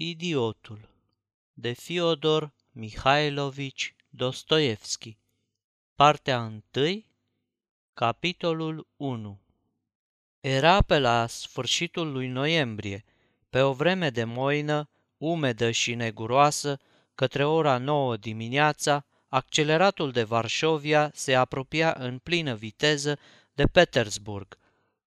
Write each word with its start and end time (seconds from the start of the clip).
Idiotul 0.00 0.88
de 1.52 1.72
Fiodor 1.72 2.52
Mihailovici 2.72 3.94
Dostoevski 4.08 5.18
Partea 5.94 6.52
1 6.74 7.04
Capitolul 7.94 8.86
1 8.96 9.40
Era 10.40 10.82
pe 10.82 10.98
la 10.98 11.26
sfârșitul 11.26 12.12
lui 12.12 12.28
noiembrie, 12.28 13.04
pe 13.50 13.60
o 13.60 13.72
vreme 13.72 14.10
de 14.10 14.24
moină, 14.24 14.88
umedă 15.16 15.70
și 15.70 15.94
neguroasă, 15.94 16.78
către 17.14 17.44
ora 17.44 17.78
nouă 17.78 18.16
dimineața, 18.16 19.06
acceleratul 19.28 20.12
de 20.12 20.22
Varșovia 20.22 21.10
se 21.14 21.34
apropia 21.34 21.94
în 21.98 22.18
plină 22.18 22.54
viteză 22.54 23.18
de 23.52 23.66
Petersburg. 23.66 24.58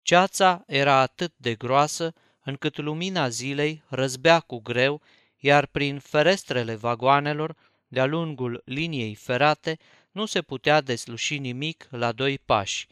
Ceața 0.01 0.63
era 0.67 0.99
atât 0.99 1.33
de 1.37 1.55
groasă 1.55 2.13
încât 2.43 2.77
lumina 2.77 3.29
zilei 3.29 3.83
răzbea 3.87 4.39
cu 4.39 4.59
greu, 4.59 5.01
iar 5.39 5.65
prin 5.65 5.99
ferestrele 5.99 6.75
vagoanelor, 6.75 7.55
de-a 7.87 8.05
lungul 8.05 8.61
liniei 8.65 9.15
ferate, 9.15 9.77
nu 10.11 10.25
se 10.25 10.41
putea 10.41 10.81
desluși 10.81 11.37
nimic 11.37 11.87
la 11.89 12.11
doi 12.11 12.39
pași. 12.45 12.87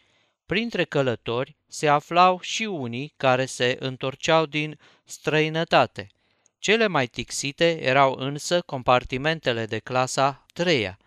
Printre 0.46 0.84
călători 0.84 1.56
se 1.68 1.88
aflau 1.88 2.40
și 2.42 2.64
unii 2.64 3.14
care 3.18 3.46
se 3.46 3.78
întorceau 3.80 4.46
din 4.46 4.80
străinătate. 5.04 6.08
Cele 6.60 6.88
mai 6.88 7.08
tixite 7.08 7.84
erau 7.84 8.14
însă 8.14 8.62
compartimentele 8.62 9.66
de 9.66 9.80
clasa 9.80 10.46
treia. 10.54 10.98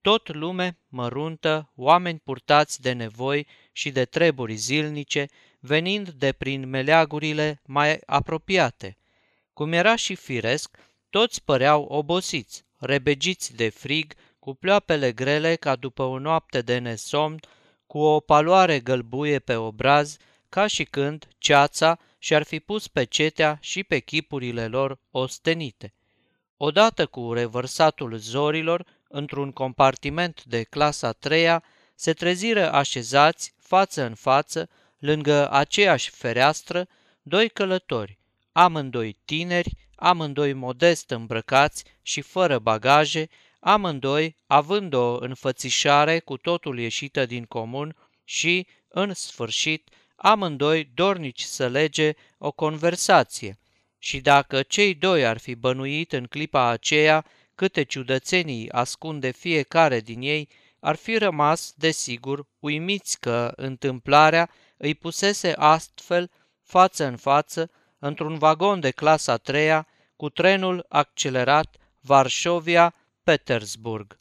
Tot 0.00 0.34
lume 0.34 0.76
măruntă, 0.88 1.70
oameni 1.76 2.20
purtați 2.24 2.80
de 2.80 2.92
nevoi 2.92 3.46
și 3.72 3.90
de 3.90 4.04
treburi 4.04 4.54
zilnice, 4.54 5.28
venind 5.66 6.10
de 6.10 6.32
prin 6.32 6.68
meleagurile 6.68 7.60
mai 7.66 8.00
apropiate. 8.06 8.96
Cum 9.52 9.72
era 9.72 9.96
și 9.96 10.14
firesc, 10.14 10.76
toți 11.10 11.44
păreau 11.44 11.82
obosiți, 11.82 12.64
rebegiți 12.78 13.54
de 13.54 13.68
frig, 13.68 14.12
cu 14.38 14.54
ploapele 14.54 15.12
grele 15.12 15.56
ca 15.56 15.76
după 15.76 16.02
o 16.02 16.18
noapte 16.18 16.60
de 16.60 16.78
nesomn, 16.78 17.40
cu 17.86 17.98
o 17.98 18.20
paloare 18.20 18.80
gălbuie 18.80 19.38
pe 19.38 19.54
obraz, 19.56 20.16
ca 20.48 20.66
și 20.66 20.84
când 20.84 21.28
ceața 21.38 21.98
și-ar 22.18 22.42
fi 22.42 22.60
pus 22.60 22.88
pe 22.88 23.04
cetea 23.04 23.58
și 23.60 23.84
pe 23.84 23.98
chipurile 23.98 24.66
lor 24.66 24.98
ostenite. 25.10 25.94
Odată 26.56 27.06
cu 27.06 27.32
revărsatul 27.32 28.16
zorilor, 28.16 28.86
într-un 29.08 29.52
compartiment 29.52 30.44
de 30.44 30.62
clasa 30.62 31.12
treia, 31.12 31.62
se 31.94 32.12
treziră 32.12 32.72
așezați, 32.72 33.54
față 33.58 34.02
în 34.02 34.14
față, 34.14 34.68
lângă 35.04 35.50
aceeași 35.50 36.10
fereastră, 36.10 36.88
doi 37.22 37.48
călători, 37.48 38.18
amândoi 38.52 39.16
tineri, 39.24 39.76
amândoi 39.94 40.52
modest 40.52 41.10
îmbrăcați 41.10 41.84
și 42.02 42.20
fără 42.20 42.58
bagaje, 42.58 43.28
amândoi 43.60 44.36
având 44.46 44.92
o 44.92 45.16
înfățișare 45.20 46.18
cu 46.18 46.36
totul 46.36 46.78
ieșită 46.78 47.26
din 47.26 47.44
comun 47.44 47.96
și, 48.24 48.66
în 48.88 49.14
sfârșit, 49.14 49.88
amândoi 50.16 50.90
dornici 50.94 51.42
să 51.42 51.68
lege 51.68 52.12
o 52.38 52.50
conversație. 52.50 53.58
Și 53.98 54.20
dacă 54.20 54.62
cei 54.62 54.94
doi 54.94 55.26
ar 55.26 55.38
fi 55.38 55.54
bănuit 55.54 56.12
în 56.12 56.24
clipa 56.24 56.68
aceea 56.68 57.26
câte 57.54 57.82
ciudățenii 57.82 58.70
ascunde 58.70 59.30
fiecare 59.30 60.00
din 60.00 60.20
ei, 60.22 60.48
ar 60.80 60.96
fi 60.96 61.16
rămas, 61.16 61.74
desigur, 61.76 62.46
uimiți 62.58 63.20
că 63.20 63.52
întâmplarea 63.56 64.50
îi 64.84 64.94
pusese 64.94 65.52
astfel 65.56 66.30
față 66.62 67.04
în 67.04 67.16
față 67.16 67.70
într-un 67.98 68.38
vagon 68.38 68.80
de 68.80 68.90
clasa 68.90 69.36
treia 69.36 69.86
cu 70.16 70.28
trenul 70.28 70.86
accelerat 70.88 71.76
Varșovia-Petersburg. 72.00 74.18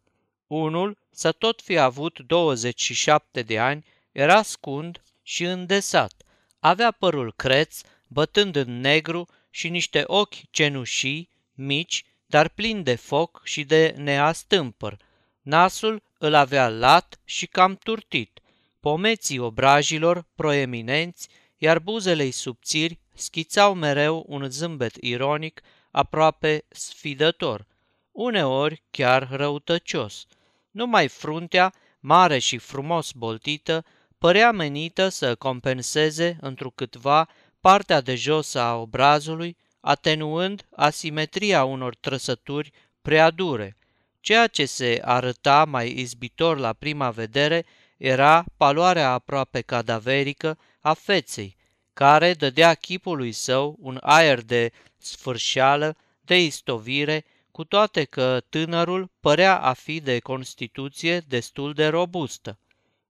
Unul, 0.48 0.98
să 1.12 1.32
tot 1.32 1.62
fi 1.62 1.78
avut 1.78 2.20
27 2.20 3.42
de 3.42 3.60
ani, 3.60 3.86
era 4.12 4.42
scund 4.42 5.02
și 5.24 5.44
îndesat. 5.44 6.14
Avea 6.60 6.92
părul 6.92 7.34
creț, 7.36 7.82
bătând 8.08 8.56
în 8.56 8.80
negru 8.80 9.28
și 9.50 9.70
niște 9.70 10.04
ochi 10.06 10.52
cenușii, 10.52 11.30
mici, 11.54 12.06
dar 12.26 12.50
plini 12.50 12.84
de 12.84 12.96
foc 12.96 13.42
și 13.44 13.64
de 13.64 13.94
neastâmpăr. 13.98 14.98
Nasul 15.42 16.04
îl 16.18 16.34
avea 16.34 16.70
lat 16.70 17.20
și 17.26 17.48
cam 17.48 17.76
turtit 17.76 18.42
pomeții 18.84 19.38
obrajilor 19.38 20.26
proeminenți, 20.36 21.30
iar 21.58 21.80
buzele 21.80 22.30
subțiri 22.30 23.00
schițau 23.14 23.74
mereu 23.74 24.26
un 24.28 24.50
zâmbet 24.50 24.96
ironic, 25.00 25.62
aproape 25.92 26.66
sfidător, 26.70 27.66
uneori 28.12 28.84
chiar 28.92 29.28
răutăcios. 29.32 30.26
Numai 30.72 31.08
fruntea, 31.08 31.74
mare 32.00 32.40
și 32.40 32.58
frumos 32.58 33.12
boltită, 33.12 33.86
părea 34.18 34.52
menită 34.52 35.10
să 35.10 35.36
compenseze 35.36 36.38
întrucâtva 36.42 37.30
partea 37.60 38.02
de 38.02 38.16
jos 38.16 38.54
a 38.56 38.76
obrazului, 38.76 39.58
atenuând 39.80 40.66
asimetria 40.76 41.64
unor 41.64 41.96
trăsături 41.96 42.72
prea 43.02 43.30
dure. 43.30 43.78
Ceea 44.20 44.48
ce 44.48 44.66
se 44.66 45.00
arăta 45.04 45.66
mai 45.66 46.00
izbitor 46.00 46.58
la 46.58 46.74
prima 46.74 47.10
vedere 47.12 47.66
era 48.04 48.44
paloarea 48.58 49.12
aproape 49.12 49.62
cadaverică 49.62 50.58
a 50.80 50.94
feței, 50.94 51.56
care 51.94 52.34
dădea 52.34 52.74
chipului 52.74 53.32
său 53.32 53.76
un 53.80 53.98
aer 54.02 54.42
de 54.42 54.72
sfârșeală, 54.98 55.98
de 56.22 56.44
istovire, 56.44 57.26
cu 57.52 57.64
toate 57.64 58.04
că 58.04 58.42
tânărul 58.50 59.12
părea 59.20 59.60
a 59.60 59.74
fi 59.74 60.00
de 60.00 60.20
constituție 60.20 61.20
destul 61.20 61.74
de 61.74 61.88
robustă. 61.88 62.60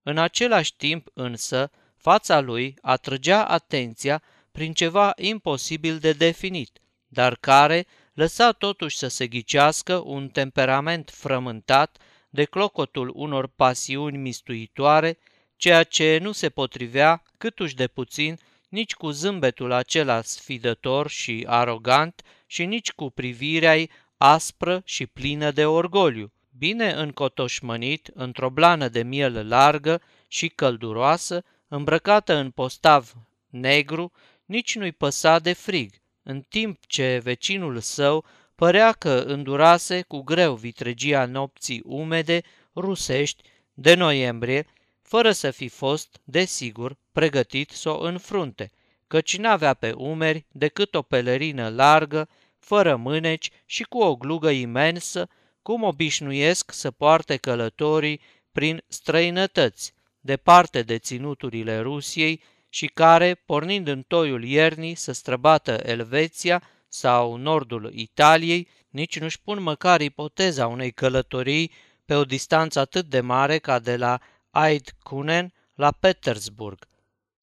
În 0.04 0.18
același 0.18 0.76
timp 0.76 1.08
însă, 1.14 1.72
fața 1.96 2.40
lui 2.40 2.76
atrăgea 2.82 3.44
atenția 3.46 4.22
prin 4.52 4.74
ceva 4.74 5.14
imposibil 5.16 5.98
de 5.98 6.12
definit, 6.12 6.80
dar 7.08 7.36
care 7.36 7.86
lăsa 8.14 8.52
totuși 8.52 8.98
să 8.98 9.08
se 9.08 9.28
ghicească 9.28 9.98
un 10.06 10.30
temperament 10.30 11.10
frământat 11.10 11.98
de 12.34 12.46
clocotul 12.46 13.12
unor 13.16 13.48
pasiuni 13.48 14.18
mistuitoare, 14.18 15.18
ceea 15.56 15.84
ce 15.84 16.18
nu 16.22 16.32
se 16.32 16.50
potrivea 16.50 17.24
câtuși 17.38 17.76
de 17.76 17.88
puțin 17.88 18.38
nici 18.70 18.94
cu 18.94 19.10
zâmbetul 19.10 19.72
acela 19.72 20.22
sfidător 20.22 21.10
și 21.10 21.46
arogant 21.48 22.22
și 22.46 22.66
nici 22.66 22.92
cu 22.92 23.10
privirea 23.10 23.76
aspră 24.18 24.82
și 24.86 25.06
plină 25.06 25.52
de 25.52 25.66
orgoliu, 25.66 26.32
bine 26.58 26.92
încotoșmănit 26.92 28.12
într-o 28.14 28.50
blană 28.50 28.88
de 28.88 29.04
miel 29.04 29.48
largă 29.48 30.02
și 30.28 30.48
călduroasă, 30.48 31.44
îmbrăcată 31.68 32.36
în 32.36 32.52
postav 32.52 33.14
negru, 33.50 34.12
nici 34.46 34.76
nu-i 34.76 34.92
păsa 34.92 35.40
de 35.40 35.54
frig, 35.54 35.94
în 36.24 36.42
timp 36.42 36.86
ce 36.86 37.20
vecinul 37.24 37.80
său 37.80 38.26
Părea 38.64 38.92
că 38.92 39.24
îndurase 39.28 40.02
cu 40.02 40.22
greu 40.22 40.56
vitregia 40.56 41.26
nopții 41.26 41.82
umede, 41.86 42.42
rusești, 42.76 43.44
de 43.74 43.94
noiembrie, 43.94 44.66
fără 45.02 45.32
să 45.32 45.52
fi 45.52 45.68
fost, 45.68 46.20
desigur, 46.24 46.98
pregătit 47.12 47.70
să 47.70 47.90
o 47.90 48.04
înfrunte, 48.04 48.72
căci 49.08 49.38
n-avea 49.38 49.74
pe 49.74 49.92
umeri 49.92 50.46
decât 50.52 50.96
o 50.96 51.02
pelerină 51.02 51.70
largă, 51.70 52.30
fără 52.60 52.96
mâneci 52.96 53.50
și 53.66 53.84
cu 53.84 53.98
o 53.98 54.16
glugă 54.16 54.50
imensă, 54.50 55.30
cum 55.62 55.84
obișnuiesc 55.84 56.72
să 56.72 56.92
poarte 56.92 57.38
călătorii 57.38 58.22
prin 58.52 58.84
străinătăți, 58.88 59.94
departe 60.20 60.82
de 60.82 60.98
ținuturile 60.98 61.80
Rusiei 61.80 62.42
și 62.70 62.86
care, 62.86 63.34
pornind 63.46 63.88
în 63.88 64.04
toiul 64.08 64.44
iernii 64.44 64.96
să 64.96 65.12
străbată 65.12 65.80
Elveția, 65.86 66.64
sau 66.94 67.36
nordul 67.36 67.92
Italiei, 67.94 68.68
nici 68.90 69.20
nu-și 69.20 69.42
pun 69.42 69.62
măcar 69.62 70.02
ipoteza 70.02 70.68
unei 70.68 70.92
călătorii 70.92 71.72
pe 72.06 72.16
o 72.16 72.26
distanță 72.26 72.80
atât 72.80 73.06
de 73.06 73.22
mare 73.22 73.58
ca 73.58 73.80
de 73.80 73.98
la 73.98 74.20
Eidkunen 74.54 75.54
la 75.74 75.92
Petersburg. 75.92 76.88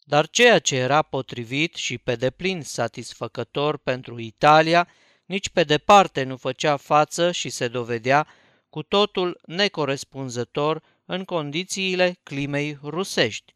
Dar 0.05 0.29
ceea 0.29 0.59
ce 0.59 0.77
era 0.77 1.03
potrivit 1.03 1.75
și 1.75 1.99
pe 1.99 2.17
deplin 2.17 2.63
satisfăcător 2.63 3.77
pentru 3.77 4.19
Italia, 4.19 4.89
nici 5.25 5.49
pe 5.49 5.65
departe 5.65 6.23
nu 6.23 6.37
făcea 6.37 6.77
față 6.77 7.33
și 7.33 7.49
se 7.49 7.69
dovedea 7.69 8.27
cu 8.69 8.83
totul 8.83 9.41
necorespunzător 9.47 10.83
în 11.05 11.25
condițiile 11.25 12.19
climei 12.23 12.79
rusești. 12.83 13.55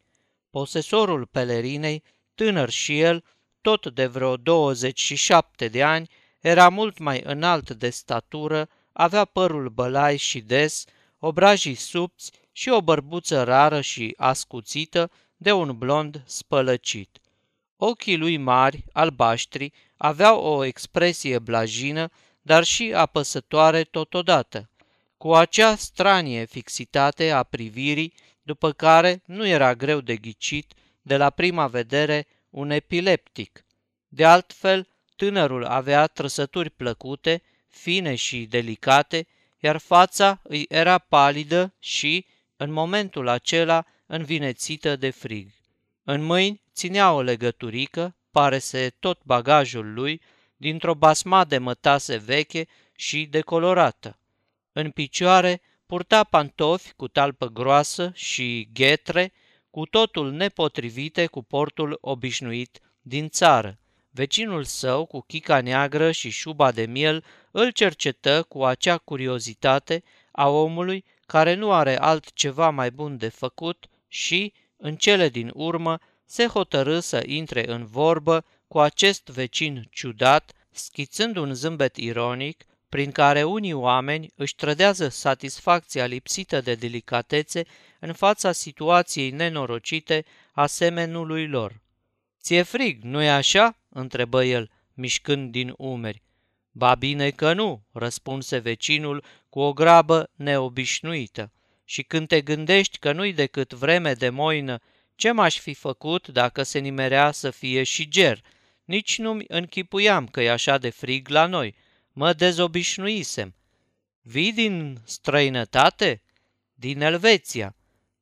Posesorul 0.49 1.25
pelerinei, 1.25 2.03
tânăr 2.33 2.69
și 2.69 2.99
el, 2.99 3.23
tot 3.65 3.93
de 3.93 4.05
vreo 4.05 4.37
27 4.37 5.67
de 5.67 5.83
ani, 5.83 6.09
era 6.41 6.69
mult 6.69 6.97
mai 6.97 7.21
înalt 7.23 7.71
de 7.71 7.89
statură, 7.89 8.69
avea 8.91 9.25
părul 9.25 9.69
bălai 9.69 10.17
și 10.17 10.39
des, 10.39 10.85
obrajii 11.19 11.73
subți 11.73 12.31
și 12.51 12.69
o 12.69 12.81
bărbuță 12.81 13.43
rară 13.43 13.81
și 13.81 14.13
ascuțită 14.17 15.11
de 15.37 15.51
un 15.51 15.77
blond 15.77 16.23
spălăcit. 16.25 17.19
Ochii 17.77 18.17
lui 18.17 18.37
mari, 18.37 18.83
albaștri, 18.91 19.73
aveau 19.97 20.43
o 20.43 20.63
expresie 20.63 21.39
blajină, 21.39 22.09
dar 22.41 22.63
și 22.63 22.93
apăsătoare 22.95 23.83
totodată, 23.83 24.69
cu 25.17 25.33
acea 25.33 25.75
stranie 25.75 26.45
fixitate 26.45 27.31
a 27.31 27.43
privirii, 27.43 28.13
după 28.41 28.71
care 28.71 29.21
nu 29.25 29.47
era 29.47 29.75
greu 29.75 30.01
de 30.01 30.15
ghicit, 30.15 30.73
de 31.01 31.17
la 31.17 31.29
prima 31.29 31.67
vedere, 31.67 32.27
un 32.55 32.69
epileptic. 32.69 33.65
De 34.07 34.25
altfel, 34.25 34.87
tânărul 35.15 35.65
avea 35.65 36.07
trăsături 36.07 36.69
plăcute, 36.69 37.41
fine 37.69 38.15
și 38.15 38.45
delicate, 38.45 39.27
iar 39.59 39.77
fața 39.77 40.39
îi 40.43 40.65
era 40.69 40.97
palidă 40.97 41.73
și, 41.79 42.25
în 42.57 42.71
momentul 42.71 43.27
acela, 43.27 43.85
învinețită 44.05 44.95
de 44.95 45.09
frig. 45.09 45.51
În 46.03 46.23
mâini 46.23 46.61
ținea 46.73 47.13
o 47.13 47.21
legăturică, 47.21 48.15
pare 48.31 48.57
se 48.57 48.93
tot 48.99 49.19
bagajul 49.23 49.93
lui, 49.93 50.21
dintr-o 50.57 50.95
basma 50.95 51.43
de 51.45 51.57
mătase 51.57 52.17
veche 52.17 52.67
și 52.95 53.25
decolorată. 53.25 54.19
În 54.71 54.89
picioare 54.91 55.61
purta 55.85 56.23
pantofi 56.23 56.93
cu 56.93 57.07
talpă 57.07 57.47
groasă 57.47 58.11
și 58.13 58.69
ghetre, 58.73 59.33
cu 59.75 59.85
totul 59.85 60.31
nepotrivite 60.31 61.25
cu 61.25 61.43
portul 61.43 61.97
obișnuit 62.01 62.79
din 63.01 63.29
țară. 63.29 63.79
Vecinul 64.09 64.63
său, 64.63 65.05
cu 65.05 65.21
chica 65.21 65.61
neagră 65.61 66.11
și 66.11 66.29
șuba 66.29 66.71
de 66.71 66.85
miel, 66.85 67.23
îl 67.51 67.71
cercetă 67.71 68.43
cu 68.43 68.63
acea 68.63 68.97
curiozitate 68.97 70.03
a 70.31 70.49
omului 70.49 71.05
care 71.25 71.53
nu 71.53 71.71
are 71.71 71.99
altceva 71.99 72.69
mai 72.69 72.91
bun 72.91 73.17
de 73.17 73.27
făcut 73.27 73.85
și, 74.07 74.53
în 74.77 74.95
cele 74.95 75.29
din 75.29 75.51
urmă, 75.53 75.99
se 76.25 76.45
hotărâ 76.45 76.99
să 76.99 77.23
intre 77.25 77.71
în 77.71 77.85
vorbă 77.85 78.45
cu 78.67 78.79
acest 78.79 79.27
vecin 79.27 79.87
ciudat, 79.91 80.51
schițând 80.71 81.35
un 81.35 81.53
zâmbet 81.53 81.95
ironic, 81.95 82.65
prin 82.89 83.11
care 83.11 83.43
unii 83.43 83.73
oameni 83.73 84.31
își 84.35 84.55
trădează 84.55 85.07
satisfacția 85.07 86.05
lipsită 86.05 86.61
de 86.61 86.75
delicatețe 86.75 87.65
în 87.99 88.13
fața 88.13 88.51
situației 88.51 89.29
nenorocite 89.29 90.25
a 90.51 90.65
semenului 90.65 91.47
lor. 91.47 91.81
Ție 92.41 92.61
frig, 92.61 93.03
nu-i 93.03 93.29
așa?" 93.29 93.77
întrebă 93.89 94.43
el, 94.43 94.71
mișcând 94.93 95.51
din 95.51 95.73
umeri. 95.77 96.23
Ba 96.71 96.95
bine 96.95 97.29
că 97.29 97.53
nu, 97.53 97.85
răspunse 97.91 98.57
vecinul 98.57 99.23
cu 99.49 99.59
o 99.59 99.73
grabă 99.73 100.29
neobișnuită. 100.35 101.51
Și 101.85 102.03
când 102.03 102.27
te 102.27 102.41
gândești 102.41 102.97
că 102.97 103.11
nu-i 103.11 103.33
decât 103.33 103.73
vreme 103.73 104.13
de 104.13 104.29
moină, 104.29 104.79
ce 105.15 105.31
m-aș 105.31 105.59
fi 105.59 105.73
făcut 105.73 106.27
dacă 106.27 106.63
se 106.63 106.79
nimerea 106.79 107.31
să 107.31 107.49
fie 107.49 107.83
și 107.83 108.07
ger? 108.09 108.41
Nici 108.85 109.17
nu-mi 109.17 109.45
închipuiam 109.47 110.27
că 110.27 110.41
e 110.41 110.51
așa 110.51 110.77
de 110.77 110.89
frig 110.89 111.27
la 111.27 111.45
noi. 111.45 111.75
Mă 112.11 112.33
dezobișnuisem. 112.33 113.55
Vii 114.21 114.53
din 114.53 115.01
străinătate? 115.03 116.21
Din 116.73 117.01
Elveția. 117.01 117.75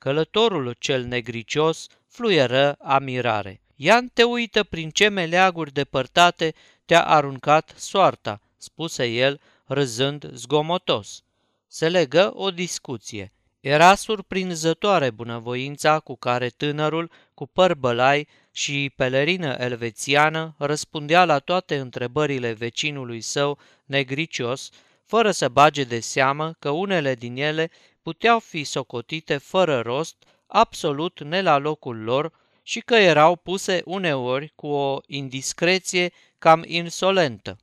Călătorul 0.04 0.76
cel 0.80 1.04
negricios 1.04 1.88
fluieră 2.08 2.76
amirare. 2.80 3.62
Ian 3.76 4.10
te 4.14 4.24
uită 4.24 4.64
prin 4.64 4.90
ce 4.90 5.08
meleaguri 5.08 5.74
depărtate 5.74 6.54
te-a 6.86 7.06
aruncat 7.06 7.74
soarta, 7.78 8.42
spuse 8.58 9.06
el, 9.06 9.42
râzând 9.66 10.30
zgomotos. 10.34 11.24
Se 11.68 11.90
legă 11.90 12.32
o 12.36 12.52
discuție. 12.52 13.34
Era 13.60 13.96
surprinzătoare 13.96 15.10
bunăvoința 15.10 16.00
cu 16.00 16.16
care 16.16 16.50
tânărul, 16.50 17.12
cu 17.34 17.48
păr 17.48 17.76
bălai 17.76 18.28
și 18.52 18.92
pelerină 18.96 19.56
elvețiană, 19.60 20.56
răspundea 20.58 21.26
la 21.26 21.40
toate 21.40 21.78
întrebările 21.80 22.52
vecinului 22.52 23.22
său 23.22 23.58
negricios, 23.86 24.70
fără 25.06 25.32
să 25.32 25.50
bage 25.50 25.84
de 25.84 26.00
seamă 26.00 26.56
că 26.60 26.70
unele 26.70 27.16
din 27.16 27.36
ele 27.36 27.72
puteau 28.04 28.40
fi 28.40 28.64
socotite 28.64 29.38
fără 29.38 29.80
rost, 29.80 30.16
absolut 30.48 31.24
ne 31.24 31.42
la 31.42 31.58
locul 31.58 32.04
lor, 32.04 32.32
și 32.64 32.80
că 32.80 32.96
erau 32.96 33.36
puse 33.36 33.82
uneori 33.86 34.52
cu 34.56 34.68
o 34.68 35.00
indiscreție 35.08 36.12
cam 36.38 36.64
insolentă. 36.68 37.58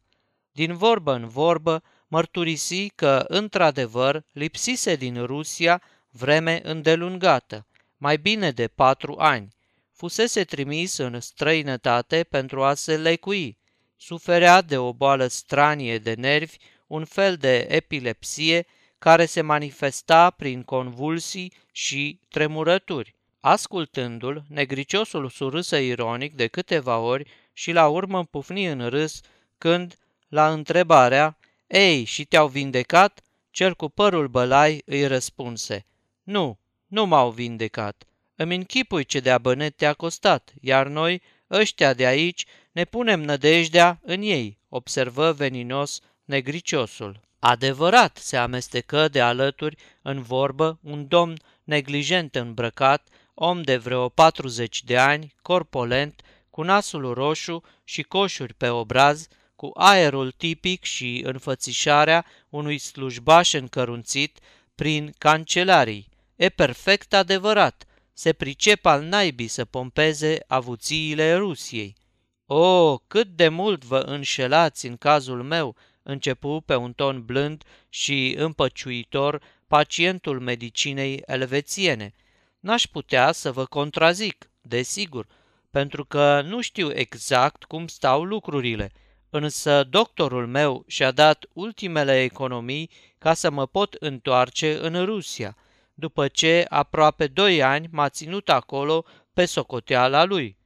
Din 0.52 0.76
vorbă 0.76 1.12
în 1.12 1.28
vorbă, 1.28 1.82
mărturisi 2.08 2.88
că, 2.88 3.24
într-adevăr, 3.28 4.24
lipsise 4.32 4.96
din 4.96 5.24
Rusia 5.24 5.82
vreme 6.10 6.60
îndelungată, 6.64 7.66
mai 7.96 8.16
bine 8.16 8.50
de 8.50 8.68
patru 8.68 9.14
ani. 9.18 9.48
Fusese 9.92 10.44
trimis 10.44 10.96
în 10.96 11.20
străinătate 11.20 12.24
pentru 12.24 12.64
a 12.64 12.74
se 12.74 12.96
lecui. 12.96 13.58
Suferea 13.96 14.60
de 14.60 14.78
o 14.78 14.92
boală 14.92 15.26
stranie 15.26 15.98
de 15.98 16.14
nervi, 16.14 16.56
un 16.86 17.04
fel 17.04 17.36
de 17.36 17.66
epilepsie 17.70 18.66
care 19.00 19.26
se 19.26 19.40
manifesta 19.40 20.30
prin 20.30 20.62
convulsii 20.62 21.52
și 21.72 22.20
tremurături. 22.28 23.14
Ascultându-l, 23.40 24.44
negriciosul 24.48 25.28
surâsă 25.28 25.76
ironic 25.76 26.34
de 26.34 26.46
câteva 26.46 26.98
ori 26.98 27.30
și 27.52 27.72
la 27.72 27.88
urmă 27.88 28.24
pufni 28.24 28.66
în 28.66 28.88
râs 28.88 29.20
când, 29.58 29.98
la 30.28 30.52
întrebarea, 30.52 31.38
Ei, 31.66 32.04
și 32.04 32.24
te-au 32.24 32.48
vindecat?" 32.48 33.22
Cel 33.50 33.74
cu 33.74 33.88
părul 33.88 34.28
bălai 34.28 34.82
îi 34.84 35.06
răspunse, 35.06 35.86
Nu, 36.22 36.58
nu 36.86 37.06
m-au 37.06 37.30
vindecat. 37.30 38.04
Îmi 38.34 38.56
închipui 38.56 39.04
ce 39.04 39.20
de 39.20 39.30
abănet 39.30 39.76
te-a 39.76 39.92
costat, 39.92 40.52
iar 40.60 40.86
noi, 40.86 41.22
ăștia 41.50 41.94
de 41.94 42.06
aici, 42.06 42.46
ne 42.72 42.84
punem 42.84 43.20
nădejdea 43.20 44.00
în 44.02 44.22
ei, 44.22 44.58
observă 44.68 45.32
veninos 45.32 46.00
negriciosul. 46.24 47.20
Adevărat, 47.40 48.16
se 48.16 48.36
amestecă 48.36 49.08
de 49.08 49.20
alături 49.20 49.76
în 50.02 50.22
vorbă 50.22 50.78
un 50.82 51.08
domn 51.08 51.36
neglijent 51.64 52.34
îmbrăcat, 52.34 53.08
om 53.34 53.62
de 53.62 53.76
vreo 53.76 54.08
40 54.08 54.84
de 54.84 54.98
ani, 54.98 55.34
corpolent, 55.42 56.22
cu 56.50 56.62
nasul 56.62 57.12
roșu 57.14 57.62
și 57.84 58.02
coșuri 58.02 58.54
pe 58.54 58.68
obraz, 58.68 59.26
cu 59.56 59.70
aerul 59.74 60.30
tipic 60.30 60.84
și 60.84 61.22
înfățișarea 61.24 62.26
unui 62.48 62.78
slujbaș 62.78 63.52
încărunțit 63.52 64.38
prin 64.74 65.12
cancelarii. 65.18 66.08
E 66.36 66.48
perfect 66.48 67.14
adevărat, 67.14 67.84
se 68.12 68.32
pricep 68.32 68.86
al 68.86 69.02
naibii 69.02 69.48
să 69.48 69.64
pompeze 69.64 70.38
avuțiile 70.46 71.34
Rusiei. 71.34 71.96
O, 72.46 72.98
cât 72.98 73.28
de 73.28 73.48
mult 73.48 73.84
vă 73.84 73.98
înșelați 73.98 74.86
în 74.86 74.96
cazul 74.96 75.42
meu, 75.42 75.76
începu 76.02 76.60
pe 76.66 76.74
un 76.74 76.92
ton 76.92 77.24
blând 77.24 77.64
și 77.88 78.34
împăciuitor 78.38 79.42
pacientul 79.66 80.40
medicinei 80.40 81.22
elvețiene. 81.26 82.14
N-aș 82.60 82.86
putea 82.86 83.32
să 83.32 83.52
vă 83.52 83.64
contrazic, 83.64 84.50
desigur, 84.60 85.26
pentru 85.70 86.04
că 86.04 86.42
nu 86.44 86.60
știu 86.60 86.90
exact 86.92 87.64
cum 87.64 87.86
stau 87.86 88.24
lucrurile, 88.24 88.92
însă 89.30 89.84
doctorul 89.84 90.46
meu 90.46 90.84
și-a 90.86 91.10
dat 91.10 91.44
ultimele 91.52 92.22
economii 92.22 92.90
ca 93.18 93.34
să 93.34 93.50
mă 93.50 93.66
pot 93.66 93.94
întoarce 93.94 94.78
în 94.80 95.04
Rusia, 95.04 95.56
după 95.94 96.28
ce 96.28 96.64
aproape 96.68 97.26
doi 97.26 97.62
ani 97.62 97.88
m-a 97.90 98.08
ținut 98.08 98.48
acolo 98.48 99.04
pe 99.32 99.44
socoteala 99.44 100.24
lui. 100.24 100.56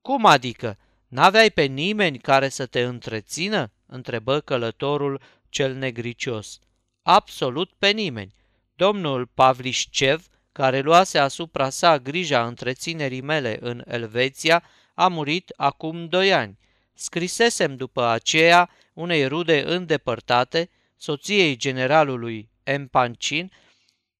Cum 0.00 0.24
adică? 0.24 0.78
N-aveai 1.08 1.50
pe 1.50 1.62
nimeni 1.62 2.18
care 2.18 2.48
să 2.48 2.66
te 2.66 2.82
întrețină?" 2.82 3.72
Întrebă 3.88 4.40
călătorul 4.40 5.20
cel 5.48 5.74
negricios. 5.74 6.58
Absolut 7.02 7.72
pe 7.78 7.90
nimeni. 7.90 8.34
Domnul 8.76 9.26
Pavlișcev 9.26 10.26
care 10.52 10.80
luase 10.80 11.18
asupra 11.18 11.70
sa 11.70 11.98
grija 11.98 12.46
întreținerii 12.46 13.20
mele 13.20 13.58
în 13.60 13.82
Elveția, 13.86 14.62
a 14.94 15.08
murit 15.08 15.52
acum 15.56 16.08
doi 16.08 16.32
ani. 16.32 16.58
Scrisesem 16.94 17.76
după 17.76 18.04
aceea 18.04 18.70
unei 18.92 19.26
rude 19.26 19.62
îndepărtate, 19.66 20.70
soției 20.96 21.56
generalului 21.56 22.50
M. 22.78 22.86
Pancin, 22.86 23.52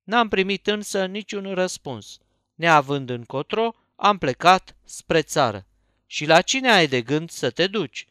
n-am 0.02 0.28
primit 0.28 0.66
însă 0.66 1.06
niciun 1.06 1.54
răspuns. 1.54 2.18
Neavând 2.54 3.10
încotro, 3.10 3.74
am 3.96 4.18
plecat 4.18 4.76
spre 4.84 5.22
țară. 5.22 5.66
Și 6.06 6.26
la 6.26 6.40
cine 6.40 6.70
ai 6.70 6.86
de 6.86 7.02
gând 7.02 7.30
să 7.30 7.50
te 7.50 7.66
duci? 7.66 8.07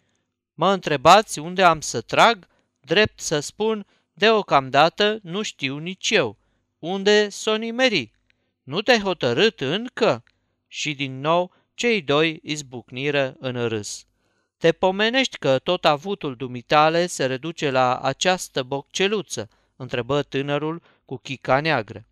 Mă 0.60 0.72
întrebați 0.72 1.40
unde 1.40 1.64
am 1.64 1.82
să 1.82 2.02
trag? 2.02 2.48
Drept 2.80 3.20
să 3.20 3.40
spun, 3.40 3.86
deocamdată 4.14 5.20
nu 5.22 5.42
știu 5.42 5.78
nici 5.78 6.10
eu. 6.10 6.38
Unde 6.80 7.30
s-o 7.30 7.56
nimeri? 7.56 8.12
Nu 8.64 8.82
te-ai 8.82 9.00
hotărât 9.00 9.62
încă?" 9.62 10.24
Și 10.68 10.94
din 10.94 11.20
nou 11.20 11.54
cei 11.74 12.02
doi 12.02 12.40
izbucniră 12.44 13.36
în 13.40 13.68
râs. 13.68 14.06
Te 14.58 14.72
pomenești 14.72 15.38
că 15.38 15.60
tot 15.60 15.86
avutul 15.86 16.36
dumitale 16.36 17.08
se 17.08 17.26
reduce 17.26 17.70
la 17.70 17.98
această 17.98 18.64
bocceluță?" 18.64 19.50
întrebă 19.76 20.22
tânărul 20.22 20.82
cu 21.06 21.18
chica 21.18 21.60
neagră. 21.60 22.06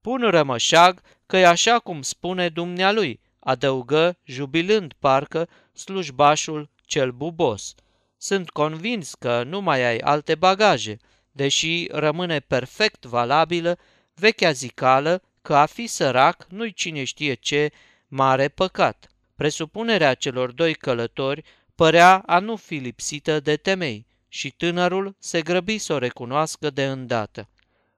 Pun 0.00 0.30
rămășag 0.30 1.00
că 1.26 1.36
e 1.36 1.46
așa 1.46 1.78
cum 1.78 2.02
spune 2.02 2.48
dumnealui, 2.48 3.20
adăugă, 3.38 4.16
jubilând 4.24 4.92
parcă, 4.98 5.48
slujbașul 5.72 6.68
cel 6.84 7.10
bubos. 7.10 7.74
Sunt 8.18 8.50
convins 8.50 9.14
că 9.14 9.42
nu 9.42 9.60
mai 9.60 9.84
ai 9.84 9.98
alte 9.98 10.34
bagaje, 10.34 10.96
deși 11.32 11.86
rămâne 11.90 12.40
perfect 12.40 13.04
valabilă 13.04 13.78
vechea 14.14 14.52
zicală 14.52 15.22
că 15.42 15.56
a 15.56 15.66
fi 15.66 15.86
sărac 15.86 16.46
nu-i 16.48 16.72
cine 16.72 17.04
știe 17.04 17.34
ce 17.34 17.70
mare 18.08 18.48
păcat. 18.48 19.10
Presupunerea 19.34 20.14
celor 20.14 20.52
doi 20.52 20.74
călători 20.74 21.42
părea 21.74 22.22
a 22.26 22.38
nu 22.38 22.56
fi 22.56 22.74
lipsită 22.74 23.40
de 23.40 23.56
temei 23.56 24.06
și 24.28 24.50
tânărul 24.50 25.16
se 25.18 25.42
grăbi 25.42 25.78
să 25.78 25.92
o 25.92 25.98
recunoască 25.98 26.70
de 26.70 26.86
îndată. 26.86 27.48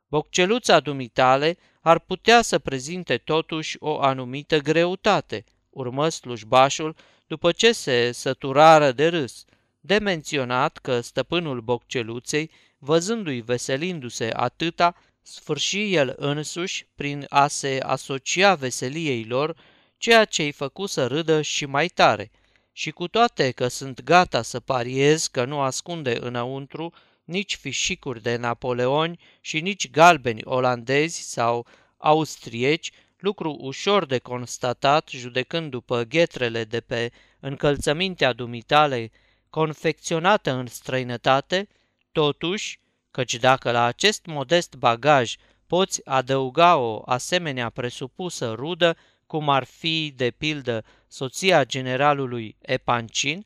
Bocceluța 0.08 0.80
dumitale 0.80 1.56
ar 1.80 1.98
putea 1.98 2.42
să 2.42 2.58
prezinte 2.58 3.16
totuși 3.16 3.76
o 3.80 4.00
anumită 4.00 4.58
greutate, 4.58 5.44
urmă 5.70 6.08
slujbașul 6.08 6.96
după 7.26 7.52
ce 7.52 7.72
se 7.72 8.12
săturară 8.12 8.92
de 8.92 9.08
râs, 9.08 9.44
de 9.80 9.98
menționat 9.98 10.78
că 10.78 11.00
stăpânul 11.00 11.60
bocceluței, 11.60 12.50
văzându-i 12.78 13.40
veselindu-se 13.40 14.30
atâta, 14.32 14.94
sfârși 15.22 15.94
el 15.94 16.14
însuși 16.16 16.86
prin 16.94 17.26
a 17.28 17.48
se 17.48 17.80
asocia 17.82 18.54
veseliei 18.54 19.24
lor, 19.24 19.56
ceea 19.96 20.24
ce 20.24 20.42
îi 20.42 20.52
făcu 20.52 20.86
să 20.86 21.06
râdă 21.06 21.42
și 21.42 21.66
mai 21.66 21.88
tare. 21.88 22.30
Și 22.72 22.90
cu 22.90 23.08
toate 23.08 23.50
că 23.50 23.68
sunt 23.68 24.02
gata 24.02 24.42
să 24.42 24.60
pariez 24.60 25.26
că 25.26 25.44
nu 25.44 25.60
ascunde 25.60 26.18
înăuntru 26.20 26.92
nici 27.24 27.56
fișicuri 27.56 28.22
de 28.22 28.36
napoleoni 28.36 29.18
și 29.40 29.60
nici 29.60 29.90
galbeni 29.90 30.40
olandezi 30.44 31.30
sau 31.30 31.66
austrieci, 31.96 32.90
lucru 33.18 33.56
ușor 33.60 34.06
de 34.06 34.18
constatat 34.18 35.08
judecând 35.08 35.70
după 35.70 36.02
ghetrele 36.02 36.64
de 36.64 36.80
pe 36.80 37.12
încălțămintea 37.40 38.32
dumitale 38.32 39.10
confecționată 39.50 40.52
în 40.52 40.66
străinătate, 40.66 41.68
totuși, 42.12 42.80
căci 43.10 43.34
dacă 43.34 43.70
la 43.70 43.84
acest 43.84 44.26
modest 44.26 44.74
bagaj 44.74 45.34
poți 45.66 46.00
adăuga 46.06 46.76
o 46.76 47.02
asemenea 47.04 47.70
presupusă 47.70 48.52
rudă, 48.52 48.96
cum 49.26 49.48
ar 49.48 49.64
fi, 49.64 50.12
de 50.16 50.30
pildă, 50.30 50.84
soția 51.08 51.64
generalului 51.64 52.56
Epancin, 52.60 53.44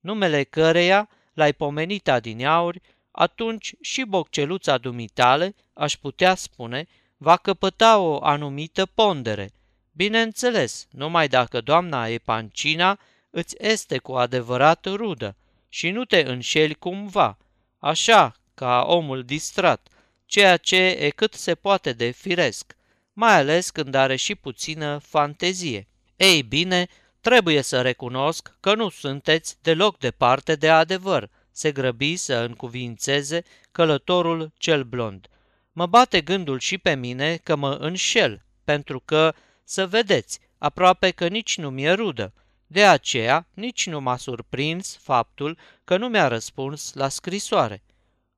numele 0.00 0.42
căreia 0.42 1.08
l-ai 1.32 1.52
pomenit 1.52 2.08
adineauri, 2.08 2.80
atunci 3.10 3.74
și 3.80 4.02
bocceluța 4.02 4.78
dumitale, 4.78 5.54
aș 5.72 5.96
putea 5.96 6.34
spune, 6.34 6.86
va 7.16 7.36
căpăta 7.36 7.98
o 7.98 8.24
anumită 8.24 8.86
pondere. 8.86 9.50
Bineînțeles, 9.92 10.86
numai 10.90 11.28
dacă 11.28 11.60
doamna 11.60 12.06
Epancina 12.06 12.98
îți 13.30 13.56
este 13.58 13.98
cu 13.98 14.12
adevărat 14.12 14.84
rudă 14.84 15.36
și 15.74 15.90
nu 15.90 16.04
te 16.04 16.20
înșeli 16.26 16.74
cumva, 16.74 17.38
așa 17.78 18.34
ca 18.54 18.84
omul 18.86 19.22
distrat, 19.22 19.88
ceea 20.26 20.56
ce 20.56 20.76
e 20.76 21.10
cât 21.10 21.34
se 21.34 21.54
poate 21.54 21.92
de 21.92 22.10
firesc, 22.10 22.76
mai 23.12 23.34
ales 23.34 23.70
când 23.70 23.94
are 23.94 24.16
și 24.16 24.34
puțină 24.34 24.98
fantezie. 24.98 25.88
Ei 26.16 26.42
bine, 26.42 26.86
trebuie 27.20 27.62
să 27.62 27.80
recunosc 27.80 28.56
că 28.60 28.74
nu 28.74 28.88
sunteți 28.88 29.56
deloc 29.62 29.98
departe 29.98 30.54
de 30.54 30.70
adevăr, 30.70 31.30
se 31.50 31.72
grăbi 31.72 32.16
să 32.16 32.34
încuvințeze 32.34 33.42
călătorul 33.70 34.52
cel 34.58 34.82
blond. 34.82 35.26
Mă 35.72 35.86
bate 35.86 36.20
gândul 36.20 36.58
și 36.58 36.78
pe 36.78 36.94
mine 36.94 37.36
că 37.36 37.56
mă 37.56 37.76
înșel, 37.80 38.44
pentru 38.64 39.00
că, 39.00 39.34
să 39.64 39.86
vedeți, 39.86 40.38
aproape 40.58 41.10
că 41.10 41.28
nici 41.28 41.58
nu 41.58 41.70
mi-e 41.70 41.92
rudă. 41.92 42.32
De 42.72 42.86
aceea, 42.86 43.46
nici 43.54 43.86
nu 43.86 44.00
m-a 44.00 44.16
surprins 44.16 44.96
faptul 44.96 45.58
că 45.84 45.96
nu 45.96 46.08
mi-a 46.08 46.28
răspuns 46.28 46.92
la 46.94 47.08
scrisoare. 47.08 47.82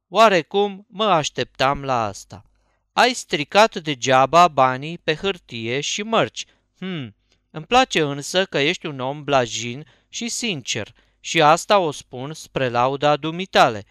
Oarecum 0.08 0.86
mă 0.88 1.04
așteptam 1.04 1.84
la 1.84 2.04
asta. 2.04 2.44
Ai 2.92 3.12
stricat 3.12 3.76
degeaba 3.76 4.48
banii 4.48 4.98
pe 4.98 5.14
hârtie 5.14 5.80
și 5.80 6.02
mărci. 6.02 6.46
Hmm, 6.78 7.14
îmi 7.50 7.64
place 7.64 8.00
însă 8.00 8.44
că 8.44 8.58
ești 8.58 8.86
un 8.86 9.00
om 9.00 9.24
blajin 9.24 9.86
și 10.08 10.28
sincer 10.28 10.94
și 11.20 11.42
asta 11.42 11.78
o 11.78 11.90
spun 11.90 12.32
spre 12.32 12.68
lauda 12.68 13.16
dumitale. 13.16 13.84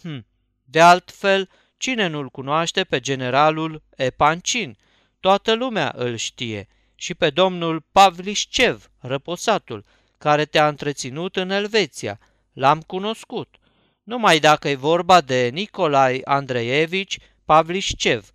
Hmm, 0.00 0.26
de 0.64 0.80
altfel, 0.80 1.48
cine 1.76 2.06
nu-l 2.06 2.28
cunoaște 2.28 2.84
pe 2.84 3.00
generalul 3.00 3.82
Epancin? 3.96 4.78
Toată 5.20 5.54
lumea 5.54 5.92
îl 5.96 6.16
știe 6.16 6.68
și 7.00 7.14
pe 7.14 7.30
domnul 7.30 7.84
Pavlișcev, 7.92 8.90
răposatul, 8.98 9.84
care 10.18 10.44
te-a 10.44 10.68
întreținut 10.68 11.36
în 11.36 11.50
Elveția. 11.50 12.18
L-am 12.52 12.80
cunoscut. 12.80 13.54
Numai 14.02 14.38
dacă 14.38 14.68
e 14.68 14.74
vorba 14.74 15.20
de 15.20 15.50
Nicolai 15.52 16.20
Andreevici 16.24 17.18
Pavlișcev, 17.44 18.30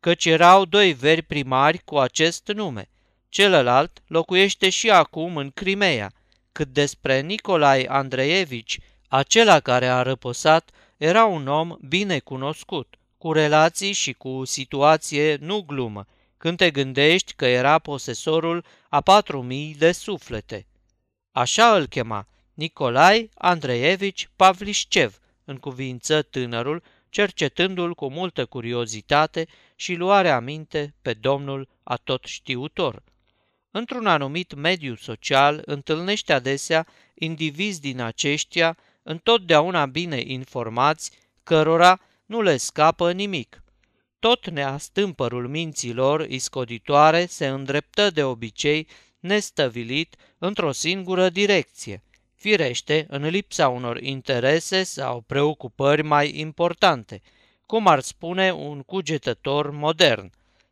căci 0.00 0.24
erau 0.24 0.64
doi 0.64 0.92
veri 0.92 1.22
primari 1.22 1.78
cu 1.78 1.98
acest 1.98 2.48
nume. 2.54 2.88
Celălalt 3.28 4.02
locuiește 4.06 4.68
și 4.68 4.90
acum 4.90 5.36
în 5.36 5.50
Crimea. 5.50 6.12
Cât 6.52 6.68
despre 6.68 7.20
Nicolai 7.20 7.84
Andreevici, 7.84 8.78
acela 9.08 9.60
care 9.60 9.86
a 9.86 10.02
răposat 10.02 10.70
era 10.96 11.24
un 11.24 11.46
om 11.46 11.76
bine 11.88 12.18
cunoscut, 12.18 12.94
cu 13.18 13.32
relații 13.32 13.92
și 13.92 14.12
cu 14.12 14.44
situație 14.44 15.36
nu 15.40 15.60
glumă, 15.66 16.06
când 16.40 16.56
te 16.56 16.70
gândești 16.70 17.32
că 17.32 17.46
era 17.46 17.78
posesorul 17.78 18.64
a 18.88 19.00
patru 19.00 19.42
mii 19.42 19.74
de 19.78 19.92
suflete. 19.92 20.66
Așa 21.32 21.76
îl 21.76 21.86
chema, 21.86 22.26
Nicolai 22.54 23.30
Andreevici 23.34 24.28
Pavlișcev, 24.36 25.18
în 25.44 25.56
cuvință 25.56 26.22
tânărul, 26.22 26.82
cercetându-l 27.08 27.94
cu 27.94 28.10
multă 28.10 28.46
curiozitate 28.46 29.46
și 29.74 29.94
luare 29.94 30.30
aminte 30.30 30.94
pe 31.02 31.12
domnul 31.12 31.68
atot 31.82 32.24
știutor. 32.24 33.02
Într-un 33.70 34.06
anumit 34.06 34.54
mediu 34.54 34.94
social 34.94 35.62
întâlnește 35.64 36.32
adesea 36.32 36.86
indivizi 37.14 37.80
din 37.80 38.00
aceștia 38.00 38.76
întotdeauna 39.02 39.86
bine 39.86 40.22
informați, 40.26 41.10
cărora 41.42 42.00
nu 42.26 42.42
le 42.42 42.56
scapă 42.56 43.12
nimic. 43.12 43.59
Tot 44.20 44.50
neastâmpărul 44.50 45.48
minților 45.48 46.20
iscoditoare 46.28 47.26
se 47.26 47.46
îndreptă 47.46 48.10
de 48.10 48.24
obicei 48.24 48.86
nestăvilit 49.18 50.16
într-o 50.38 50.72
singură 50.72 51.28
direcție, 51.28 52.02
firește 52.34 53.06
în 53.08 53.26
lipsa 53.26 53.68
unor 53.68 54.02
interese 54.02 54.82
sau 54.82 55.20
preocupări 55.20 56.02
mai 56.02 56.38
importante, 56.38 57.22
cum 57.66 57.86
ar 57.86 58.00
spune 58.00 58.52
un 58.52 58.82
cugetător 58.82 59.70
modern. 59.70 60.30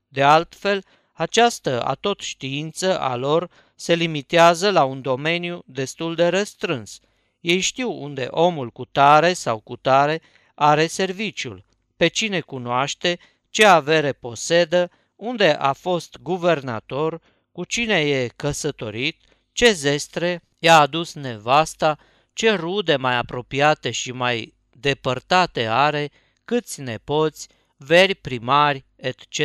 De 0.09 0.23
altfel, 0.23 0.85
această 1.13 1.83
atot 1.85 2.21
știință 2.21 3.01
a 3.01 3.17
lor 3.17 3.51
se 3.75 3.95
limitează 3.95 4.71
la 4.71 4.85
un 4.85 5.01
domeniu 5.01 5.63
destul 5.67 6.15
de 6.15 6.29
restrâns. 6.29 7.01
Ei 7.41 7.61
știu 7.61 8.03
unde 8.03 8.27
omul 8.31 8.71
cu 8.71 8.85
tare 8.85 9.33
sau 9.33 9.59
cu 9.59 9.77
tare 9.77 10.23
are 10.55 10.87
serviciul, 10.87 11.65
pe 11.97 12.09
cine 12.09 12.41
cunoaște, 12.41 13.19
ce 13.51 13.65
avere 13.65 14.13
posedă, 14.13 14.91
unde 15.17 15.51
a 15.51 15.73
fost 15.73 16.19
guvernator, 16.23 17.21
cu 17.53 17.65
cine 17.65 18.01
e 18.01 18.29
căsătorit, 18.37 19.21
ce 19.53 19.73
zestre 19.73 20.43
i-a 20.59 20.79
adus 20.79 21.15
nevasta, 21.15 21.99
ce 22.33 22.51
rude 22.51 22.97
mai 22.97 23.17
apropiate 23.17 23.91
și 23.91 24.13
mai 24.13 24.55
depărtate 24.71 25.67
are, 25.67 26.11
câți 26.45 26.81
nepoți, 26.81 27.49
veri 27.77 28.15
primari, 28.15 28.85
etc., 28.97 29.39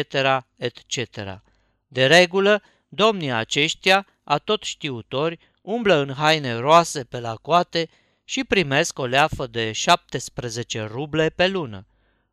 etc. 0.55 1.41
De 1.87 2.05
regulă, 2.05 2.61
domnii 2.87 3.31
aceștia, 3.31 4.07
tot 4.43 4.63
știutori, 4.63 5.39
umblă 5.61 5.95
în 5.95 6.13
haine 6.13 6.55
roase 6.55 7.03
pe 7.03 7.19
la 7.19 7.35
coate 7.35 7.89
și 8.23 8.43
primesc 8.43 8.99
o 8.99 9.05
leafă 9.05 9.47
de 9.47 9.71
17 9.71 10.83
ruble 10.83 11.29
pe 11.29 11.47
lună. 11.47 11.85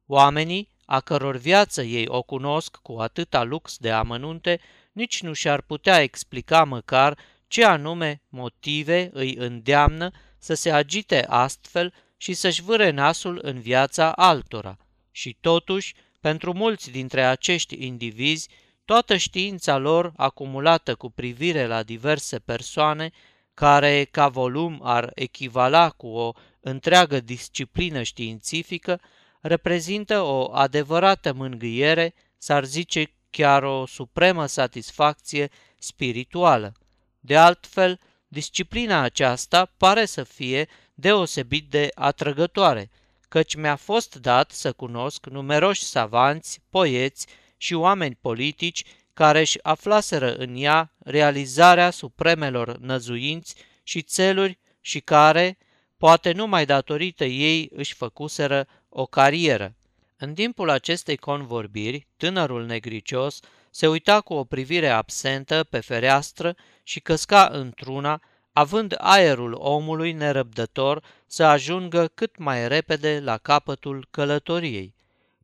Oamenii, 0.06 0.68
a 0.90 1.00
căror 1.00 1.37
viață 1.37 1.82
ei 1.82 2.04
o 2.09 2.23
cunosc 2.23 2.76
cu 2.76 2.92
atâta 2.92 3.42
lux 3.42 3.76
de 3.76 3.90
amănunte, 3.90 4.61
nici 4.92 5.23
nu 5.23 5.32
și-ar 5.32 5.61
putea 5.61 6.02
explica 6.02 6.64
măcar 6.64 7.18
ce 7.49 7.64
anume 7.64 8.23
motive 8.28 9.11
îi 9.12 9.35
îndeamnă 9.35 10.11
să 10.38 10.54
se 10.54 10.70
agite 10.70 11.26
astfel 11.28 11.92
și 12.16 12.32
să-și 12.32 12.62
vâre 12.62 12.90
nasul 12.90 13.38
în 13.42 13.61
viața 13.61 14.12
altora. 14.12 14.76
Și 15.11 15.37
totuși, 15.40 15.94
pentru 16.20 16.52
mulți 16.52 16.90
dintre 16.90 17.25
acești 17.25 17.87
indivizi, 17.87 18.49
toată 18.85 19.16
știința 19.16 19.76
lor 19.76 20.12
acumulată 20.16 20.94
cu 20.94 21.11
privire 21.11 21.66
la 21.66 21.82
diverse 21.82 22.38
persoane, 22.38 23.11
care 23.54 24.04
ca 24.11 24.28
volum 24.28 24.80
ar 24.82 25.11
echivala 25.14 25.90
cu 25.90 26.06
o 26.06 26.32
întreagă 26.61 27.20
disciplină 27.20 28.02
științifică, 28.02 29.00
reprezintă 29.40 30.20
o 30.20 30.54
adevărată 30.54 31.32
mângâiere, 31.32 32.14
s-ar 32.38 32.64
zice 32.64 33.12
chiar 33.30 33.62
o 33.62 33.87
supremă 33.87 34.47
satisfacție 34.47 35.50
spirituală. 35.78 36.73
De 37.20 37.37
altfel, 37.37 38.00
disciplina 38.28 39.00
aceasta 39.00 39.73
pare 39.76 40.04
să 40.04 40.23
fie 40.23 40.68
deosebit 40.94 41.70
de 41.70 41.88
atrăgătoare, 41.94 42.90
căci 43.28 43.54
mi-a 43.54 43.76
fost 43.76 44.14
dat 44.14 44.50
să 44.50 44.73
cunosc 44.73 45.26
numeroși 45.26 45.82
savanți, 45.82 46.61
poeți 46.70 47.26
și 47.56 47.75
oameni 47.75 48.18
politici 48.20 48.85
care 49.12 49.40
își 49.40 49.62
aflaseră 49.62 50.35
în 50.35 50.56
ea 50.56 50.92
realizarea 50.99 51.90
supremelor 51.90 52.76
năzuinți 52.76 53.54
și 53.82 54.02
țeluri 54.02 54.59
și 54.80 55.00
care, 55.00 55.59
poate 55.97 56.32
numai 56.32 56.64
datorită 56.66 57.25
ei, 57.25 57.70
își 57.73 57.94
făcuseră 57.94 58.66
o 58.90 59.06
carieră. 59.06 59.75
În 60.16 60.35
timpul 60.35 60.70
acestei 60.70 61.16
convorbiri, 61.16 62.06
tânărul 62.16 62.66
negricios 62.66 63.40
se 63.70 63.87
uita 63.87 64.20
cu 64.20 64.35
o 64.35 64.44
privire 64.44 64.88
absentă 64.88 65.64
pe 65.70 65.80
fereastră 65.80 66.56
și 66.82 67.00
căsca 67.00 67.49
într-una, 67.52 68.20
având 68.52 68.94
aerul 68.99 69.52
omului 69.59 70.12
nerăbdător 70.12 71.02
să 71.26 71.44
ajungă 71.44 72.11
cât 72.14 72.38
mai 72.38 72.68
repede 72.68 73.20
la 73.20 73.38
capătul 73.38 74.06
călătoriei. 74.11 74.94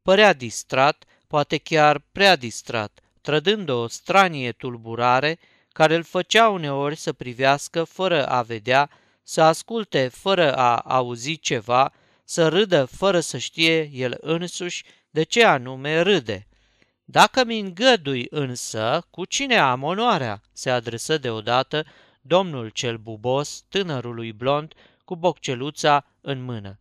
Părea 0.02 0.32
distrat, 0.32 1.04
poate 1.26 1.58
chiar 1.58 2.02
prea 2.12 2.36
distrat, 2.36 3.00
trădând 3.20 3.68
o 3.68 3.88
stranie 3.88 4.52
tulburare 4.52 5.38
care 5.72 5.94
îl 5.94 6.02
făcea 6.02 6.48
uneori 6.48 6.96
să 6.96 7.12
privească 7.12 7.84
fără 7.84 8.26
a 8.26 8.42
vedea, 8.42 8.90
să 9.22 9.42
asculte 9.42 10.08
fără 10.08 10.54
a 10.54 10.76
auzi 10.76 11.38
ceva, 11.38 11.92
să 12.28 12.48
râdă 12.48 12.84
fără 12.84 13.20
să 13.20 13.38
știe 13.38 13.90
el 13.92 14.18
însuși 14.20 14.84
de 15.10 15.22
ce 15.22 15.44
anume 15.44 16.00
râde. 16.00 16.46
Dacă 17.04 17.44
mi 17.44 17.58
îngădui 17.58 18.26
însă, 18.30 19.06
cu 19.10 19.24
cine 19.24 19.56
am 19.56 19.82
onoarea? 19.82 20.42
se 20.52 20.70
adresă 20.70 21.18
deodată 21.18 21.84
domnul 22.20 22.68
cel 22.68 22.96
bubos, 22.96 23.64
tânărului 23.68 24.32
blond, 24.32 24.74
cu 25.04 25.16
bocceluța 25.16 26.06
în 26.20 26.42
mână. 26.42 26.78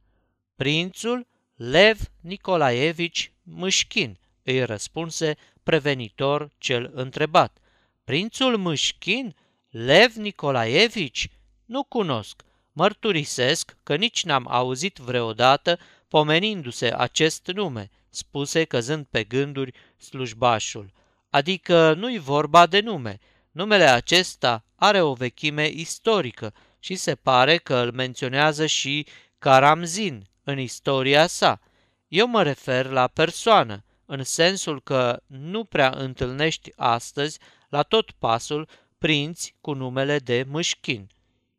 Prințul 0.55 1.27
Lev 1.55 1.99
Nicolaevici 2.21 3.31
Mâșchin, 3.43 4.19
îi 4.43 4.63
răspunse 4.63 5.37
prevenitor 5.63 6.49
cel 6.57 6.91
întrebat. 6.93 7.57
Prințul 8.03 8.57
Mâșchin? 8.57 9.35
Lev 9.69 10.13
Nicolaevici? 10.15 11.29
Nu 11.65 11.83
cunosc. 11.83 12.43
Mărturisesc 12.77 13.77
că 13.83 13.95
nici 13.95 14.23
n-am 14.23 14.47
auzit 14.49 14.97
vreodată 14.97 15.79
pomenindu-se 16.07 16.93
acest 16.97 17.47
nume, 17.47 17.89
spuse 18.09 18.63
căzând 18.63 19.05
pe 19.09 19.23
gânduri 19.23 19.73
slujbașul. 19.97 20.91
Adică 21.29 21.93
nu-i 21.93 22.17
vorba 22.17 22.65
de 22.65 22.79
nume. 22.79 23.19
Numele 23.51 23.83
acesta 23.83 24.65
are 24.75 25.01
o 25.01 25.13
vechime 25.13 25.67
istorică 25.67 26.53
și 26.79 26.95
se 26.95 27.15
pare 27.15 27.57
că 27.57 27.75
îl 27.75 27.91
menționează 27.91 28.65
și 28.65 29.07
Karamzin 29.39 30.27
în 30.43 30.59
istoria 30.59 31.27
sa. 31.27 31.59
Eu 32.07 32.27
mă 32.27 32.43
refer 32.43 32.85
la 32.85 33.07
persoană, 33.07 33.83
în 34.05 34.23
sensul 34.23 34.81
că 34.81 35.21
nu 35.27 35.63
prea 35.63 35.93
întâlnești 35.95 36.71
astăzi 36.75 37.39
la 37.69 37.81
tot 37.81 38.11
pasul 38.11 38.67
prinți 38.97 39.55
cu 39.61 39.73
numele 39.73 40.19
de 40.19 40.45
Mâșchin. 40.47 41.09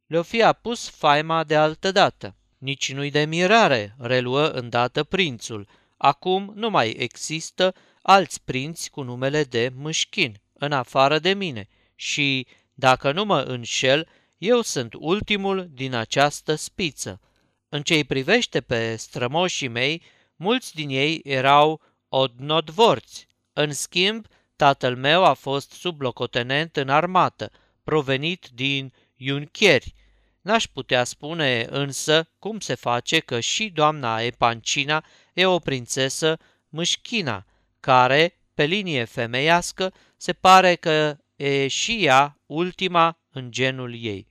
Le-o 0.06 0.22
fi 0.22 0.42
apus 0.42 0.88
faima 0.88 1.44
de 1.44 1.56
altădată. 1.56 2.36
Nici 2.58 2.92
nu-i 2.92 3.10
de 3.10 3.25
mirare, 3.25 3.94
reluă 3.98 4.46
îndată 4.46 5.04
prințul. 5.04 5.68
Acum 5.96 6.52
nu 6.54 6.70
mai 6.70 6.90
există 6.90 7.75
alți 8.02 8.42
prinți 8.44 8.90
cu 8.90 9.02
numele 9.02 9.44
de 9.44 9.72
Mâșchin, 9.75 10.40
în 10.52 10.72
afară 10.72 11.18
de 11.18 11.34
mine, 11.34 11.68
și, 11.94 12.46
dacă 12.75 13.12
nu 13.12 13.25
mă 13.25 13.40
înșel, 13.40 14.08
eu 14.38 14.60
sunt 14.60 14.94
ultimul 14.98 15.68
din 15.72 15.94
această 15.94 16.54
spiță. 16.54 17.20
În 17.68 17.82
ce-i 17.82 18.04
privește 18.04 18.60
pe 18.60 18.96
strămoșii 18.96 19.68
mei, 19.68 20.02
mulți 20.36 20.75
din 20.75 20.88
ei 20.88 21.20
erau 21.25 21.80
odnodvorți. 22.08 23.26
În 23.52 23.72
schimb, 23.72 24.26
tatăl 24.56 24.97
meu 24.97 25.25
a 25.25 25.32
fost 25.32 25.71
sublocotenent 25.71 26.76
în 26.76 26.88
armată, 26.88 27.50
provenit 27.84 28.49
din 28.54 28.92
Iuncheri. 29.16 29.94
N-aș 30.40 30.66
putea 30.66 31.04
spune 31.04 31.66
însă 31.70 32.28
cum 32.38 32.60
se 32.60 32.74
face 32.74 33.18
că 33.18 33.40
și 33.40 33.68
doamna 33.68 34.20
Epancina 34.20 35.04
e 35.32 35.46
o 35.46 35.58
prințesă 35.58 36.38
mâșchina, 36.68 37.46
care, 37.80 38.38
pe 38.54 38.64
linie 38.64 39.04
femeiască, 39.04 39.92
se 40.16 40.32
pare 40.32 40.74
că 40.74 41.16
e 41.36 41.68
și 41.68 42.04
ea 42.04 42.38
ultima 42.46 43.18
în 43.30 43.50
genul 43.50 43.94
ei. 44.02 44.26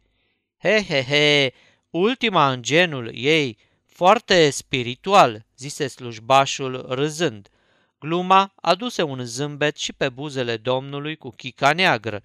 He, 0.58 0.84
he, 0.88 1.04
he, 1.04 1.54
ultima 1.90 2.52
în 2.52 2.62
genul 2.62 3.12
ei, 3.14 3.58
foarte 3.86 4.50
spiritual, 4.50 5.46
zise 5.58 5.88
slujbașul 5.88 6.86
râzând. 6.90 7.50
Gluma 8.00 8.54
aduse 8.56 9.02
un 9.02 9.26
zâmbet 9.26 9.78
și 9.78 9.94
pe 9.94 10.10
buzele 10.10 10.58
domnului 10.58 11.16
cu 11.16 11.30
chica 11.30 11.74
neagră. 11.74 12.22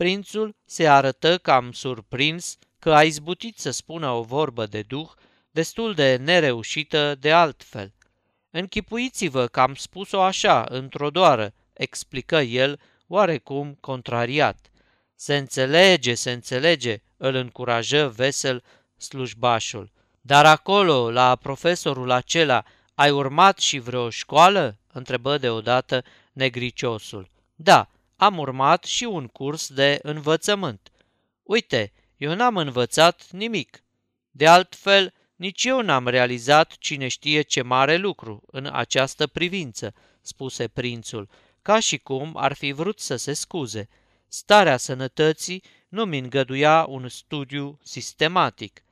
Prințul 0.00 0.54
se 0.64 0.88
arătă 0.88 1.38
cam 1.38 1.72
surprins 1.72 2.58
că 2.78 2.94
a 2.94 3.02
izbutit 3.02 3.58
să 3.58 3.70
spună 3.70 4.10
o 4.10 4.22
vorbă 4.22 4.66
de 4.66 4.82
duh 4.82 5.10
destul 5.50 5.94
de 5.94 6.16
nereușită 6.16 7.14
de 7.14 7.32
altfel. 7.32 7.92
Închipuiți-vă 8.50 9.46
că 9.46 9.60
am 9.60 9.74
spus-o 9.74 10.22
așa, 10.22 10.66
într-o 10.68 11.10
doară, 11.10 11.52
explică 11.72 12.36
el, 12.36 12.80
oarecum 13.06 13.76
contrariat. 13.80 14.70
Se 15.14 15.36
înțelege, 15.36 16.14
se 16.14 16.30
înțelege, 16.30 17.02
îl 17.16 17.34
încurajă 17.34 18.12
vesel 18.16 18.62
slujbașul. 18.96 19.90
Dar 20.20 20.46
acolo, 20.46 21.10
la 21.10 21.36
profesorul 21.36 22.10
acela, 22.10 22.64
ai 22.94 23.10
urmat 23.10 23.58
și 23.58 23.78
vreo 23.78 24.10
școală? 24.10 24.78
întrebă 24.92 25.38
deodată 25.38 26.04
negriciosul. 26.32 27.28
Da, 27.54 27.88
am 28.20 28.38
urmat 28.38 28.84
și 28.84 29.04
un 29.04 29.26
curs 29.26 29.68
de 29.68 29.98
învățământ. 30.02 30.90
Uite, 31.42 31.92
eu 32.16 32.34
n-am 32.34 32.56
învățat 32.56 33.30
nimic. 33.30 33.82
De 34.30 34.46
altfel, 34.46 35.14
nici 35.36 35.64
eu 35.64 35.80
n-am 35.80 36.08
realizat 36.08 36.76
cine 36.78 37.08
știe 37.08 37.42
ce 37.42 37.62
mare 37.62 37.96
lucru 37.96 38.42
în 38.46 38.66
această 38.72 39.26
privință, 39.26 39.94
spuse 40.20 40.68
prințul, 40.68 41.28
ca 41.62 41.78
și 41.78 41.98
cum 41.98 42.36
ar 42.36 42.52
fi 42.52 42.72
vrut 42.72 43.00
să 43.00 43.16
se 43.16 43.32
scuze. 43.32 43.88
Starea 44.28 44.76
sănătății 44.76 45.62
nu 45.88 46.04
mi 46.04 46.18
îngăduia 46.18 46.84
un 46.88 47.08
studiu 47.08 47.78
sistematic. 47.82 48.82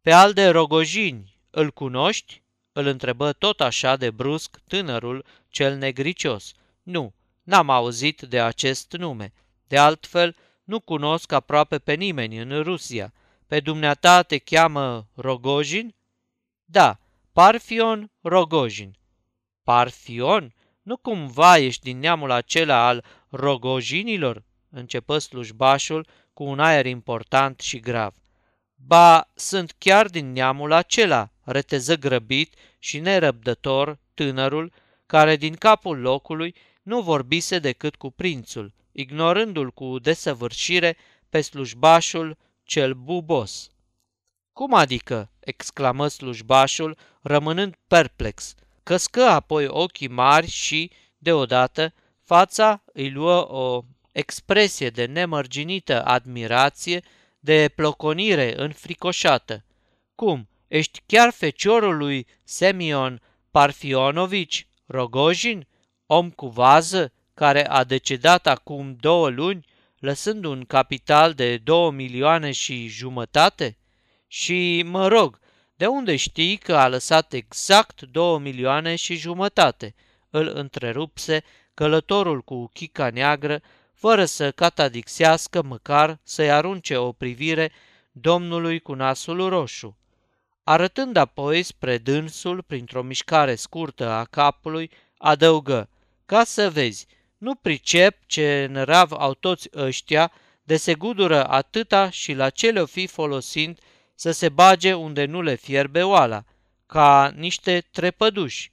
Pe 0.00 0.12
al 0.12 0.32
de 0.32 0.48
Rogojini, 0.48 1.38
îl 1.50 1.70
cunoști? 1.70 2.42
Îl 2.72 2.86
întrebă 2.86 3.32
tot 3.32 3.60
așa 3.60 3.96
de 3.96 4.10
brusc 4.10 4.60
tânărul 4.66 5.24
cel 5.48 5.76
negricios. 5.76 6.52
Nu, 6.82 7.14
n-am 7.46 7.70
auzit 7.70 8.20
de 8.20 8.40
acest 8.40 8.92
nume. 8.92 9.32
De 9.66 9.78
altfel, 9.78 10.36
nu 10.64 10.80
cunosc 10.80 11.32
aproape 11.32 11.78
pe 11.78 11.94
nimeni 11.94 12.38
în 12.38 12.62
Rusia. 12.62 13.12
Pe 13.46 13.60
dumneata 13.60 14.22
te 14.22 14.38
cheamă 14.38 15.06
Rogojin? 15.14 15.94
Da, 16.64 16.98
Parfion 17.32 18.10
Rogojin. 18.20 18.96
Parfion? 19.62 20.54
Nu 20.82 20.96
cumva 20.96 21.58
ești 21.58 21.82
din 21.82 21.98
neamul 21.98 22.30
acela 22.30 22.86
al 22.86 23.04
Rogojinilor? 23.28 24.44
Începă 24.70 25.18
slujbașul 25.18 26.06
cu 26.32 26.44
un 26.44 26.60
aer 26.60 26.86
important 26.86 27.60
și 27.60 27.80
grav. 27.80 28.14
Ba, 28.74 29.30
sunt 29.34 29.74
chiar 29.78 30.06
din 30.06 30.32
neamul 30.32 30.72
acela, 30.72 31.30
reteză 31.42 31.96
grăbit 31.96 32.54
și 32.78 32.98
nerăbdător 32.98 33.98
tânărul, 34.14 34.72
care 35.06 35.36
din 35.36 35.54
capul 35.54 35.98
locului 35.98 36.54
nu 36.86 37.00
vorbise 37.00 37.58
decât 37.58 37.96
cu 37.96 38.10
prințul, 38.10 38.72
ignorându-l 38.92 39.70
cu 39.70 39.98
desăvârșire 39.98 40.96
pe 41.28 41.40
slujbașul 41.40 42.36
cel 42.62 42.94
bubos. 42.94 43.70
Cum 44.52 44.74
adică?" 44.74 45.30
exclamă 45.40 46.08
slujbașul, 46.08 46.96
rămânând 47.22 47.74
perplex. 47.86 48.54
Căscă 48.82 49.22
apoi 49.22 49.66
ochii 49.66 50.08
mari 50.08 50.46
și, 50.46 50.90
deodată, 51.18 51.92
fața 52.22 52.82
îi 52.92 53.10
luă 53.10 53.52
o 53.52 53.84
expresie 54.12 54.90
de 54.90 55.04
nemărginită 55.04 56.04
admirație, 56.04 57.02
de 57.38 57.72
ploconire 57.74 58.54
înfricoșată. 58.56 59.64
Cum, 60.14 60.48
ești 60.68 61.02
chiar 61.06 61.32
feciorul 61.32 61.96
lui 61.96 62.26
Semion 62.44 63.22
Parfionovici, 63.50 64.66
Rogojin, 64.86 65.66
om 66.06 66.30
cu 66.30 66.46
vază, 66.46 67.12
care 67.34 67.68
a 67.68 67.84
decedat 67.84 68.46
acum 68.46 68.96
două 69.00 69.28
luni, 69.28 69.64
lăsând 69.98 70.44
un 70.44 70.64
capital 70.64 71.32
de 71.32 71.56
două 71.56 71.90
milioane 71.90 72.52
și 72.52 72.86
jumătate? 72.86 73.76
Și, 74.26 74.82
mă 74.86 75.08
rog, 75.08 75.38
de 75.76 75.86
unde 75.86 76.16
știi 76.16 76.56
că 76.56 76.76
a 76.76 76.88
lăsat 76.88 77.32
exact 77.32 78.02
două 78.02 78.38
milioane 78.38 78.94
și 78.94 79.16
jumătate? 79.16 79.94
Îl 80.30 80.50
întrerupse 80.54 81.44
călătorul 81.74 82.42
cu 82.42 82.70
chica 82.72 83.10
neagră, 83.10 83.62
fără 83.92 84.24
să 84.24 84.50
catadixească 84.50 85.62
măcar 85.62 86.18
să-i 86.22 86.50
arunce 86.50 86.96
o 86.96 87.12
privire 87.12 87.72
domnului 88.12 88.80
cu 88.80 88.94
nasul 88.94 89.48
roșu. 89.48 89.96
Arătând 90.64 91.16
apoi 91.16 91.62
spre 91.62 91.98
dânsul 91.98 92.62
printr-o 92.62 93.02
mișcare 93.02 93.54
scurtă 93.54 94.08
a 94.08 94.24
capului, 94.24 94.90
adăugă, 95.18 95.88
ca 96.26 96.44
să 96.44 96.70
vezi, 96.70 97.06
nu 97.38 97.54
pricep 97.54 98.18
ce 98.26 98.66
nărav 98.70 99.12
au 99.12 99.34
toți 99.34 99.68
ăștia, 99.74 100.32
de 100.62 100.76
se 100.76 100.94
gudură 100.94 101.46
atâta 101.46 102.10
și 102.10 102.32
la 102.32 102.50
ce 102.50 102.70
le-o 102.70 102.86
fi 102.86 103.06
folosind 103.06 103.78
să 104.14 104.30
se 104.30 104.48
bage 104.48 104.92
unde 104.92 105.24
nu 105.24 105.42
le 105.42 105.54
fierbe 105.54 106.02
oala, 106.02 106.44
ca 106.86 107.32
niște 107.36 107.84
trepăduși. 107.90 108.72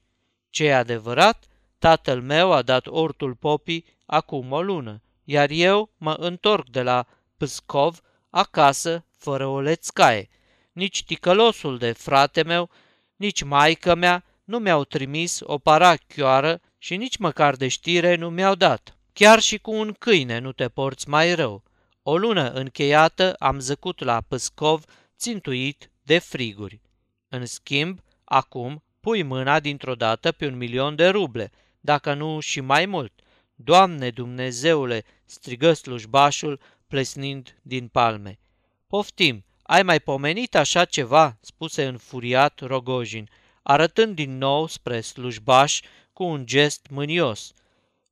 Ce 0.49 0.63
e 0.63 0.75
adevărat, 0.75 1.45
tatăl 1.79 2.21
meu 2.21 2.51
a 2.51 2.61
dat 2.61 2.87
ortul 2.87 3.35
popii 3.35 3.85
acum 4.05 4.51
o 4.51 4.61
lună, 4.61 5.01
iar 5.23 5.49
eu 5.49 5.89
mă 5.97 6.13
întorc 6.13 6.69
de 6.69 6.81
la 6.81 7.07
Pscov 7.37 8.01
acasă 8.29 9.05
fără 9.17 9.45
o 9.45 9.59
lețcaie. 9.59 10.29
Nici 10.71 11.03
ticălosul 11.03 11.77
de 11.77 11.91
frate 11.91 12.43
meu, 12.43 12.69
nici 13.15 13.43
maică 13.43 13.95
mea 13.95 14.23
nu 14.43 14.59
mi-au 14.59 14.83
trimis 14.83 15.39
o 15.43 15.57
parachioară 15.57 16.61
și 16.83 16.95
nici 16.95 17.17
măcar 17.17 17.55
de 17.55 17.67
știre 17.67 18.15
nu 18.15 18.29
mi-au 18.29 18.55
dat. 18.55 18.97
Chiar 19.13 19.39
și 19.39 19.57
cu 19.57 19.71
un 19.71 19.93
câine 19.99 20.39
nu 20.39 20.51
te 20.51 20.69
porți 20.69 21.09
mai 21.09 21.35
rău. 21.35 21.63
O 22.01 22.17
lună 22.17 22.51
încheiată 22.51 23.33
am 23.33 23.59
zăcut 23.59 24.03
la 24.03 24.21
Păscov 24.27 24.83
țintuit 25.17 25.89
de 26.01 26.19
friguri. 26.19 26.81
În 27.29 27.45
schimb, 27.45 27.99
acum 28.23 28.83
pui 28.99 29.23
mâna 29.23 29.59
dintr-o 29.59 29.95
dată 29.95 30.31
pe 30.31 30.47
un 30.47 30.57
milion 30.57 30.95
de 30.95 31.07
ruble, 31.07 31.51
dacă 31.79 32.13
nu 32.13 32.39
și 32.39 32.61
mai 32.61 32.85
mult. 32.85 33.13
Doamne 33.55 34.09
Dumnezeule, 34.09 35.03
strigă 35.25 35.73
slujbașul, 35.73 36.59
plesnind 36.87 37.57
din 37.61 37.87
palme. 37.87 38.39
Poftim, 38.87 39.45
ai 39.61 39.83
mai 39.83 39.99
pomenit 39.99 40.55
așa 40.55 40.85
ceva?" 40.85 41.37
spuse 41.41 41.85
înfuriat 41.85 42.59
Rogojin, 42.59 43.29
arătând 43.61 44.15
din 44.15 44.37
nou 44.37 44.67
spre 44.67 45.01
slujbaș 45.01 45.79
cu 46.13 46.23
un 46.23 46.45
gest 46.45 46.85
mânios. 46.89 47.53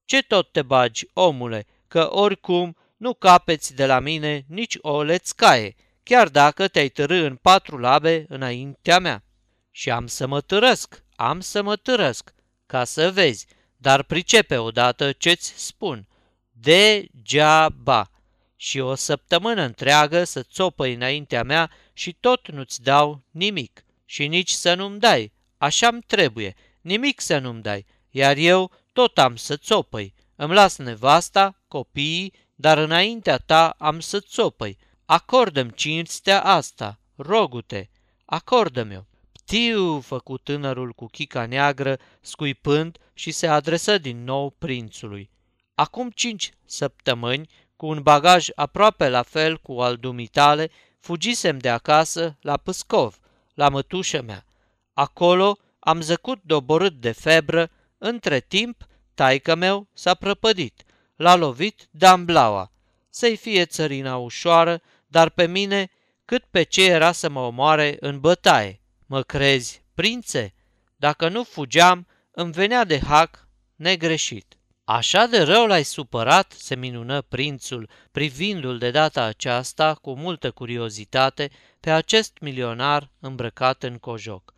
Ce 0.06 0.22
tot 0.22 0.52
te 0.52 0.62
bagi, 0.62 1.08
omule, 1.14 1.66
că 1.88 2.10
oricum 2.12 2.76
nu 2.98 3.14
capeți 3.14 3.76
de 3.76 3.86
la 3.86 4.00
mine 4.00 4.46
nici 4.48 4.78
o 4.82 5.04
lețcaie, 5.04 5.76
chiar 6.04 6.30
dacă 6.30 6.68
te-ai 6.68 6.90
târâ 6.90 7.26
în 7.26 7.36
patru 7.36 7.78
labe 7.78 8.26
înaintea 8.30 9.00
mea. 9.00 9.24
Și 9.72 9.90
am 9.90 10.08
să 10.08 10.28
mă 10.28 10.42
târăsc, 10.42 11.04
am 11.16 11.40
să 11.40 11.62
mă 11.62 11.76
târăsc, 11.76 12.34
ca 12.66 12.84
să 12.84 13.12
vezi, 13.12 13.48
dar 13.78 14.04
pricepe 14.04 14.58
odată 14.58 15.12
ce-ți 15.12 15.54
spun. 15.66 16.08
Degeaba! 16.52 18.12
Și 18.56 18.80
o 18.80 18.96
săptămână 18.96 19.62
întreagă 19.62 20.24
să 20.24 20.44
țopăi 20.44 20.94
înaintea 20.94 21.44
mea 21.44 21.72
și 21.94 22.14
tot 22.14 22.52
nu-ți 22.52 22.82
dau 22.82 23.22
nimic. 23.32 23.84
Și 24.06 24.28
nici 24.28 24.50
să 24.50 24.74
nu-mi 24.74 25.00
dai, 25.00 25.32
așa-mi 25.58 26.02
trebuie, 26.02 26.56
nimic 26.82 27.22
să 27.22 27.38
nu-mi 27.38 27.62
dai, 27.62 27.86
iar 28.10 28.38
eu 28.38 28.72
tot 28.94 29.18
am 29.18 29.36
să 29.36 29.58
țopăi. 29.58 30.14
Îmi 30.36 30.54
las 30.54 30.78
nevasta, 30.78 31.62
copiii, 31.68 32.34
dar 32.56 32.78
înaintea 32.78 33.38
ta 33.38 33.76
am 33.78 34.00
să 34.00 34.20
țopăi. 34.20 34.78
Acordă-mi 35.06 35.74
cinstea 35.74 36.44
asta, 36.44 37.00
rogute, 37.16 37.90
acordă-mi-o. 38.26 39.02
Ptiu, 39.32 40.00
făcu 40.00 40.38
tânărul 40.38 40.92
cu 40.92 41.06
chica 41.06 41.46
neagră, 41.46 42.00
scuipând 42.22 42.98
și 43.14 43.32
se 43.32 43.48
adresă 43.48 43.98
din 43.98 44.24
nou 44.24 44.50
prințului. 44.50 45.30
Acum 45.76 46.10
cinci 46.10 46.52
săptămâni, 46.66 47.50
cu 47.76 47.86
un 47.86 48.02
bagaj 48.02 48.48
aproape 48.56 49.10
la 49.10 49.22
fel 49.22 49.58
cu 49.58 49.82
al 49.82 49.96
dumitale, 49.96 50.72
fugisem 51.00 51.58
de 51.58 51.70
acasă 51.70 52.38
la 52.42 52.58
Păscov, 52.58 53.20
la 53.54 53.70
mătușă 53.70 54.22
mea. 54.22 54.46
Acolo 54.94 55.58
am 55.84 56.02
zăcut 56.02 56.42
doborât 56.44 56.94
de 56.94 57.12
febră, 57.12 57.70
între 57.98 58.40
timp 58.40 58.88
taică 59.14 59.56
meu 59.56 59.88
s-a 59.94 60.14
prăpădit, 60.14 60.84
l-a 61.16 61.36
lovit 61.36 61.88
damblaua. 61.92 62.72
Să-i 63.10 63.36
fie 63.36 63.66
țărina 63.66 64.18
ușoară, 64.18 64.82
dar 65.08 65.30
pe 65.30 65.48
mine 65.48 65.90
cât 66.26 66.44
pe 66.52 66.64
ce 66.64 66.86
era 66.86 67.12
să 67.12 67.30
mă 67.30 67.40
omoare 67.40 67.98
în 68.00 68.20
bătaie. 68.20 68.82
Mă 69.06 69.22
crezi, 69.22 69.84
prințe? 69.94 70.54
Dacă 70.96 71.30
nu 71.30 71.44
fugeam, 71.44 72.08
îmi 72.32 72.52
venea 72.52 72.84
de 72.84 73.00
hac 73.00 73.48
negreșit. 73.76 74.56
Așa 74.84 75.26
de 75.26 75.42
rău 75.42 75.66
l-ai 75.66 75.84
supărat, 75.84 76.52
se 76.52 76.76
minună 76.76 77.22
prințul, 77.22 77.90
privindu-l 78.12 78.78
de 78.78 78.92
data 78.92 79.24
aceasta 79.24 79.94
cu 79.94 80.14
multă 80.14 80.52
curiozitate 80.52 81.50
pe 81.80 81.92
acest 81.92 82.38
milionar 82.40 83.10
îmbrăcat 83.20 83.84
în 83.84 83.98
cojoc. 83.98 84.54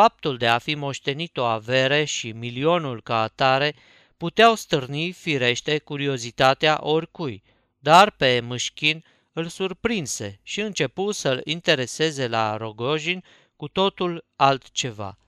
Faptul 0.00 0.36
de 0.36 0.48
a 0.48 0.58
fi 0.58 0.74
moștenit 0.74 1.36
o 1.36 1.44
avere 1.44 2.04
și 2.04 2.32
milionul 2.32 3.02
ca 3.02 3.20
atare 3.20 3.74
puteau 4.16 4.54
stârni 4.54 5.12
firește 5.12 5.78
curiozitatea 5.78 6.78
oricui, 6.80 7.42
dar 7.78 8.10
pe 8.10 8.40
Mâșchin 8.40 9.04
îl 9.32 9.46
surprinse 9.46 10.40
și 10.42 10.60
începu 10.60 11.10
să-l 11.10 11.40
intereseze 11.44 12.28
la 12.28 12.56
Rogojin 12.56 13.24
cu 13.56 13.68
totul 13.68 14.24
altceva. 14.36 15.18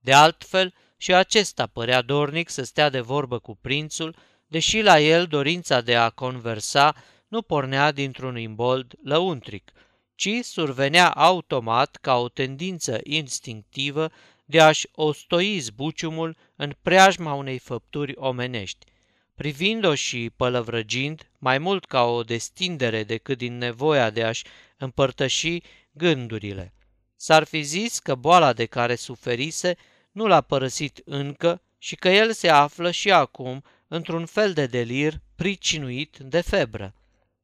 De 0.00 0.12
altfel, 0.12 0.74
și 0.96 1.14
acesta 1.14 1.66
părea 1.66 2.02
dornic 2.02 2.48
să 2.48 2.64
stea 2.64 2.88
de 2.88 3.00
vorbă 3.00 3.38
cu 3.38 3.56
prințul, 3.60 4.16
deși 4.46 4.80
la 4.80 5.00
el 5.00 5.26
dorința 5.26 5.80
de 5.80 5.96
a 5.96 6.10
conversa 6.10 6.94
nu 7.28 7.42
pornea 7.42 7.92
dintr-un 7.92 8.38
imbold 8.38 8.94
lăuntric, 9.02 9.72
ci 10.16 10.28
survenea 10.42 11.10
automat 11.10 11.96
ca 12.00 12.16
o 12.16 12.28
tendință 12.28 13.00
instinctivă 13.02 14.10
de 14.44 14.60
a-și 14.60 14.88
ostoi 14.92 15.58
zbuciumul 15.58 16.36
în 16.56 16.76
preajma 16.82 17.34
unei 17.34 17.58
făpturi 17.58 18.14
omenești. 18.16 18.86
Privind-o 19.34 19.94
și 19.94 20.30
pălăvrăgind, 20.36 21.30
mai 21.38 21.58
mult 21.58 21.84
ca 21.84 22.02
o 22.02 22.22
destindere 22.22 23.04
decât 23.04 23.38
din 23.38 23.58
nevoia 23.58 24.10
de 24.10 24.22
a-și 24.22 24.44
împărtăși 24.76 25.62
gândurile. 25.92 26.74
S-ar 27.16 27.44
fi 27.44 27.62
zis 27.62 27.98
că 27.98 28.14
boala 28.14 28.52
de 28.52 28.66
care 28.66 28.94
suferise 28.94 29.76
nu 30.12 30.26
l-a 30.26 30.40
părăsit 30.40 31.00
încă 31.04 31.62
și 31.78 31.96
că 31.96 32.08
el 32.08 32.32
se 32.32 32.48
află 32.48 32.90
și 32.90 33.10
acum 33.12 33.64
într-un 33.88 34.26
fel 34.26 34.52
de 34.52 34.66
delir 34.66 35.20
pricinuit 35.34 36.16
de 36.16 36.40
febră. 36.40 36.94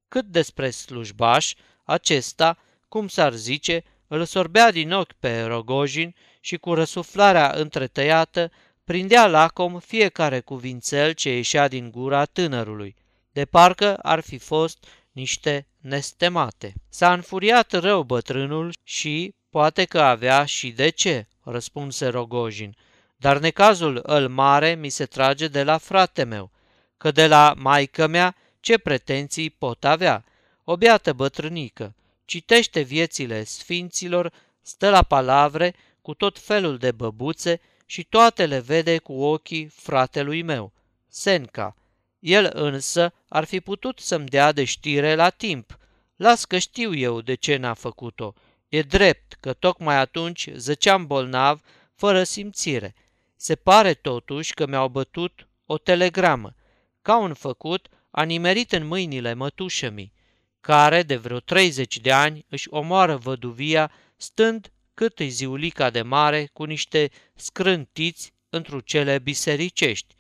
Cât 0.09 0.25
despre 0.25 0.71
slujbaș, 0.71 1.55
acesta, 1.93 2.59
cum 2.89 3.09
s-ar 3.09 3.33
zice, 3.33 3.85
îl 4.07 4.25
sorbea 4.25 4.71
din 4.71 4.93
ochi 4.93 5.13
pe 5.13 5.43
Rogojin 5.43 6.15
și 6.41 6.57
cu 6.57 6.75
răsuflarea 6.75 7.53
întretăiată 7.57 8.51
prindea 8.85 9.27
lacom 9.27 9.79
fiecare 9.79 10.41
cuvințel 10.41 11.13
ce 11.13 11.31
ieșea 11.31 11.69
din 11.69 11.91
gura 11.91 12.25
tânărului, 12.25 12.97
de 13.33 13.45
parcă 13.45 13.97
ar 13.97 14.21
fi 14.21 14.39
fost 14.39 14.85
niște 15.13 15.67
nestemate. 15.81 16.73
S-a 16.89 17.13
înfuriat 17.13 17.73
rău 17.73 18.03
bătrânul 18.03 18.73
și, 18.85 19.35
poate 19.51 19.85
că 19.85 20.01
avea 20.01 20.45
și 20.45 20.71
de 20.71 20.89
ce, 20.89 21.27
răspunse 21.43 22.07
Rogojin, 22.07 22.77
dar 23.17 23.39
necazul 23.39 24.01
îl 24.03 24.29
mare 24.29 24.75
mi 24.75 24.89
se 24.89 25.07
trage 25.07 25.49
de 25.49 25.63
la 25.63 25.79
frate 25.79 26.25
meu, 26.25 26.51
că 26.97 27.11
de 27.11 27.27
la 27.27 27.55
maică 27.57 28.07
mea 28.07 28.37
ce 28.61 28.79
pretenții 28.79 29.51
pot 29.51 29.85
avea? 29.85 30.25
O 30.73 30.77
beată 30.77 31.13
bătrânică, 31.13 31.95
citește 32.25 32.81
viețile 32.81 33.45
sfinților, 33.45 34.33
stă 34.63 34.91
la 34.91 35.03
palavre 35.03 35.75
cu 36.03 36.15
tot 36.15 36.39
felul 36.39 36.79
de 36.79 36.93
băbuțe 36.93 37.61
și 37.87 38.05
toate 38.05 38.47
le 38.47 38.59
vede 38.59 38.99
cu 38.99 39.13
ochii 39.23 39.67
fratelui 39.67 40.43
meu, 40.43 40.73
Senca. 41.09 41.77
El 42.19 42.51
însă 42.53 43.13
ar 43.29 43.45
fi 43.45 43.61
putut 43.61 43.99
să-mi 43.99 44.27
dea 44.27 44.53
de 44.53 44.65
știre 44.65 45.15
la 45.15 45.31
timp. 45.31 45.79
Las 46.17 46.45
că 46.45 46.59
știu 46.59 46.95
eu 46.95 47.21
de 47.21 47.35
ce 47.35 47.57
n-a 47.57 47.75
făcut-o. 47.75 48.35
E 48.69 48.83
drept 48.83 49.33
că 49.41 49.53
tocmai 49.53 49.97
atunci 49.97 50.49
zăceam 50.55 51.07
bolnav, 51.07 51.61
fără 51.95 52.23
simțire. 52.23 52.95
Se 53.37 53.55
pare 53.55 53.95
totuși 53.95 54.55
că 54.55 54.67
mi-au 54.67 54.89
bătut 54.89 55.47
o 55.67 55.79
telegramă. 55.79 56.55
Ca 57.03 57.19
un 57.19 57.35
făcut, 57.35 57.89
a 58.11 58.23
nimerit 58.23 58.73
în 58.73 58.87
mâinile 58.87 59.35
mătușămii, 59.35 60.13
care 60.63 61.03
de 61.03 61.17
vreo 61.17 61.39
30 61.41 61.99
de 61.99 62.13
ani 62.13 62.47
își 62.49 62.69
omoară 62.71 63.17
văduvia 63.17 63.91
stând 64.17 64.73
cât 64.95 65.21
e 65.21 65.27
ziulica 65.27 65.91
de 65.91 66.03
mare 66.03 66.51
cu 66.53 66.65
niște 66.65 67.11
scrântiți 67.35 68.33
într 68.49 68.77
cele 68.85 69.19
bisericești. 69.19 70.15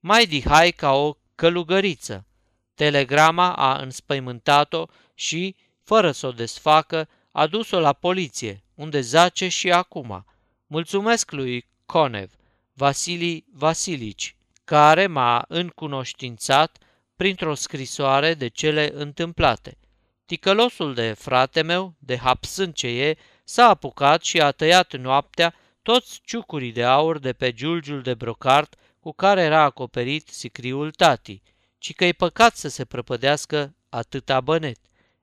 Mai 0.00 0.26
dihai 0.26 0.70
ca 0.70 0.92
o 0.92 1.16
călugăriță. 1.34 2.26
Telegrama 2.74 3.52
a 3.52 3.76
înspăimântat-o 3.76 4.84
și, 5.14 5.56
fără 5.82 6.10
să 6.10 6.26
o 6.26 6.32
desfacă, 6.32 7.08
a 7.32 7.46
dus-o 7.46 7.80
la 7.80 7.92
poliție, 7.92 8.62
unde 8.74 9.00
zace 9.00 9.48
și 9.48 9.70
acum. 9.70 10.24
Mulțumesc 10.66 11.30
lui 11.30 11.68
Conev, 11.86 12.30
Vasilii 12.72 13.44
Vasilici, 13.52 14.36
care 14.64 15.06
m-a 15.06 15.44
încunoștințat 15.48 16.78
printr-o 17.16 17.54
scrisoare 17.54 18.34
de 18.34 18.48
cele 18.48 18.90
întâmplate. 18.94 19.78
Ticălosul 20.26 20.94
de 20.94 21.12
frate 21.12 21.62
meu, 21.62 21.94
de 21.98 22.16
hapsând 22.16 22.74
ce 22.74 22.86
e, 22.86 23.16
s-a 23.44 23.68
apucat 23.68 24.22
și 24.22 24.40
a 24.40 24.50
tăiat 24.50 24.96
noaptea 24.96 25.54
toți 25.82 26.20
ciucurii 26.24 26.72
de 26.72 26.84
aur 26.84 27.18
de 27.18 27.32
pe 27.32 27.52
giulgiul 27.52 28.02
de 28.02 28.14
brocart 28.14 28.74
cu 29.00 29.12
care 29.12 29.42
era 29.42 29.62
acoperit 29.62 30.28
sicriul 30.28 30.90
tati, 30.90 31.42
ci 31.78 31.94
că 31.94 32.04
e 32.04 32.12
păcat 32.12 32.56
să 32.56 32.68
se 32.68 32.84
prăpădească 32.84 33.74
atâta 33.88 34.40
bănet. 34.40 34.78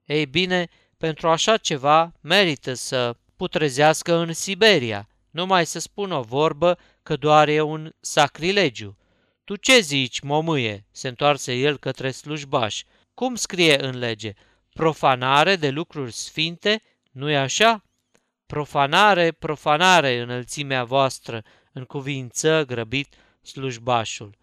Ei 0.06 0.26
bine, 0.26 0.70
pentru 0.98 1.30
așa 1.30 1.58
ceva 1.58 2.14
merită 2.22 2.74
să 2.74 3.16
putrezească 3.36 4.16
în 4.16 4.34
Siberia, 4.34 5.08
numai 5.30 5.66
să 5.66 5.80
spun 5.80 6.12
o 6.12 6.22
vorbă 6.22 6.78
că 7.04 7.16
doar 7.16 7.48
e 7.48 7.62
un 7.62 7.94
sacrilegiu. 8.00 8.98
Tu 9.44 9.56
ce 9.56 9.80
zici, 9.80 10.20
momâie?" 10.20 10.86
se 10.92 11.08
întoarse 11.08 11.54
el 11.54 11.78
către 11.78 12.12
slujbaș. 12.12 12.84
Cum 13.14 13.36
scrie 13.36 13.84
în 13.84 13.98
lege? 13.98 14.34
Profanare 14.74 15.56
de 15.56 15.70
lucruri 15.70 16.12
sfinte, 16.12 16.82
nu-i 17.12 17.38
așa?" 17.38 17.84
Profanare, 18.46 19.32
profanare, 19.32 20.20
înălțimea 20.20 20.84
voastră, 20.84 21.44
în 21.74 21.84
cuvință 21.84 22.64
grăbit 22.66 23.16
slujbașul. 23.42 24.38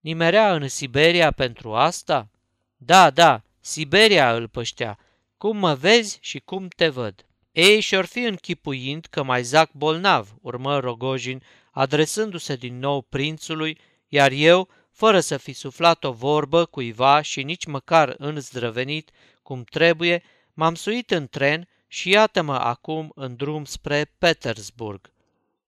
Nimerea 0.00 0.54
în 0.54 0.68
Siberia 0.68 1.30
pentru 1.30 1.74
asta? 1.74 2.30
Da, 2.76 3.10
da, 3.10 3.42
Siberia 3.60 4.34
îl 4.34 4.48
păștea. 4.48 4.98
Cum 5.36 5.56
mă 5.56 5.74
vezi 5.74 6.18
și 6.20 6.38
cum 6.38 6.68
te 6.68 6.88
văd. 6.88 7.26
Ei 7.52 7.80
și-or 7.80 8.04
fi 8.04 8.18
închipuind 8.18 9.06
că 9.10 9.22
mai 9.22 9.42
zac 9.42 9.72
bolnav, 9.72 10.34
urmă 10.40 10.78
Rogojin, 10.78 11.42
adresându-se 11.70 12.56
din 12.56 12.78
nou 12.78 13.02
prințului, 13.02 13.78
iar 14.08 14.30
eu, 14.30 14.68
fără 14.90 15.20
să 15.20 15.36
fi 15.36 15.52
suflat 15.52 16.04
o 16.04 16.12
vorbă 16.12 16.64
cuiva 16.64 17.20
și 17.20 17.42
nici 17.42 17.64
măcar 17.64 18.14
înzdrăvenit 18.18 19.10
cum 19.42 19.64
trebuie, 19.64 20.22
m-am 20.52 20.74
suit 20.74 21.10
în 21.10 21.26
tren 21.26 21.68
și 21.86 22.10
iată-mă 22.10 22.54
acum 22.54 23.12
în 23.14 23.36
drum 23.36 23.64
spre 23.64 24.14
Petersburg. 24.18 25.12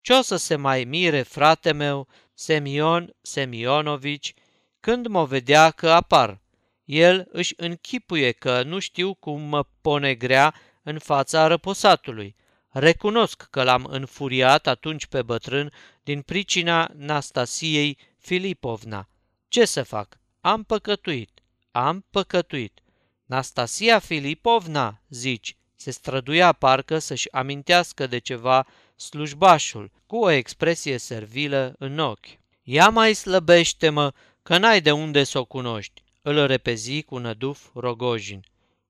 Ce 0.01 0.13
o 0.13 0.23
să 0.23 0.37
se 0.37 0.57
mai 0.57 0.85
mire 0.85 1.23
frate 1.23 1.73
meu, 1.73 2.09
Semion 2.35 3.15
Semionovici, 3.23 4.35
când 4.81 5.07
mă 5.07 5.25
vedea 5.25 5.71
că 5.71 5.91
apar? 5.91 6.41
El 6.85 7.29
își 7.31 7.55
închipuie 7.57 8.33
că 8.33 8.63
nu 8.63 8.79
știu 8.79 9.15
cum 9.15 9.41
mă 9.41 9.65
pone 9.81 10.15
grea 10.15 10.55
în 10.83 10.99
fața 10.99 11.47
răposatului. 11.47 12.37
Recunosc 12.69 13.47
că 13.51 13.63
l-am 13.63 13.85
înfuriat 13.85 14.67
atunci 14.67 15.07
pe 15.07 15.23
bătrân 15.23 15.73
din 16.03 16.23
pricina 16.23 16.91
Nastasiei 16.97 17.99
Filipovna. 18.19 19.09
Ce 19.49 19.65
să 19.65 19.83
fac? 19.83 20.19
Am 20.41 20.63
păcătuit. 20.63 21.31
Am 21.71 22.07
păcătuit. 22.11 22.81
Nastasia 23.31 23.99
Filipovna, 23.99 25.01
zici, 25.09 25.57
se 25.77 25.91
străduia 25.91 26.53
parcă 26.53 26.99
să-și 26.99 27.33
amintească 27.33 28.07
de 28.07 28.19
ceva 28.19 28.67
slujbașul, 28.97 29.91
cu 30.07 30.17
o 30.17 30.31
expresie 30.31 30.99
servilă 30.99 31.75
în 31.79 31.99
ochi. 31.99 32.27
Ia 32.63 32.89
mai 32.89 33.15
slăbește-mă, 33.15 34.13
că 34.43 34.59
n-ai 34.59 34.81
de 34.81 34.91
unde 34.93 35.25
să 35.25 35.39
o 35.39 35.45
cunoști, 35.45 36.03
îl 36.23 36.47
repezi 36.47 37.03
cu 37.03 37.19
năduf 37.19 37.67
Rogojin. 37.75 38.45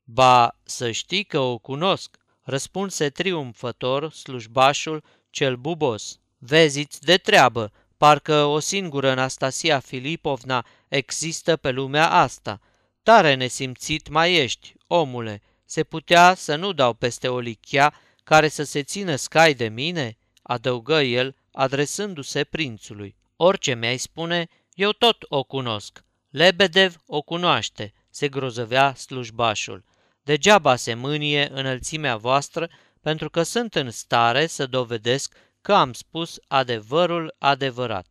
Ba, 0.04 0.56
să 0.62 0.90
știi 0.90 1.24
că 1.24 1.38
o 1.38 1.58
cunosc, 1.58 2.16
răspunse 2.42 3.08
triumfător 3.10 4.12
slujbașul 4.12 5.02
cel 5.30 5.56
bubos. 5.56 6.18
Veziți 6.38 7.00
de 7.00 7.16
treabă, 7.16 7.72
parcă 7.96 8.44
o 8.44 8.58
singură 8.58 9.10
Anastasia 9.10 9.78
Filipovna 9.78 10.66
există 10.88 11.56
pe 11.56 11.70
lumea 11.70 12.10
asta. 12.10 12.60
Tare 13.02 13.34
nesimțit 13.34 14.08
mai 14.08 14.34
ești, 14.34 14.74
omule, 14.86 15.42
se 15.64 15.84
putea 15.84 16.34
să 16.34 16.56
nu 16.56 16.72
dau 16.72 16.92
peste 16.92 17.28
o 17.28 17.38
lichia 17.38 17.94
care 18.24 18.48
să 18.48 18.62
se 18.62 18.82
țină 18.82 19.16
scai 19.16 19.54
de 19.54 19.68
mine?" 19.68 20.18
adăugă 20.42 21.02
el, 21.02 21.36
adresându-se 21.52 22.44
prințului. 22.44 23.16
Orice 23.36 23.74
mi-ai 23.74 23.96
spune, 23.96 24.48
eu 24.74 24.92
tot 24.92 25.16
o 25.28 25.42
cunosc. 25.42 26.04
Lebedev 26.30 26.96
o 27.06 27.22
cunoaște, 27.22 27.92
se 28.10 28.28
grozăvea 28.28 28.94
slujbașul. 28.94 29.84
Degeaba 30.22 30.76
se 30.76 30.94
mânie 30.94 31.48
înălțimea 31.52 32.16
voastră, 32.16 32.70
pentru 33.00 33.30
că 33.30 33.42
sunt 33.42 33.74
în 33.74 33.90
stare 33.90 34.46
să 34.46 34.66
dovedesc 34.66 35.36
că 35.60 35.74
am 35.74 35.92
spus 35.92 36.38
adevărul 36.48 37.34
adevărat. 37.38 38.06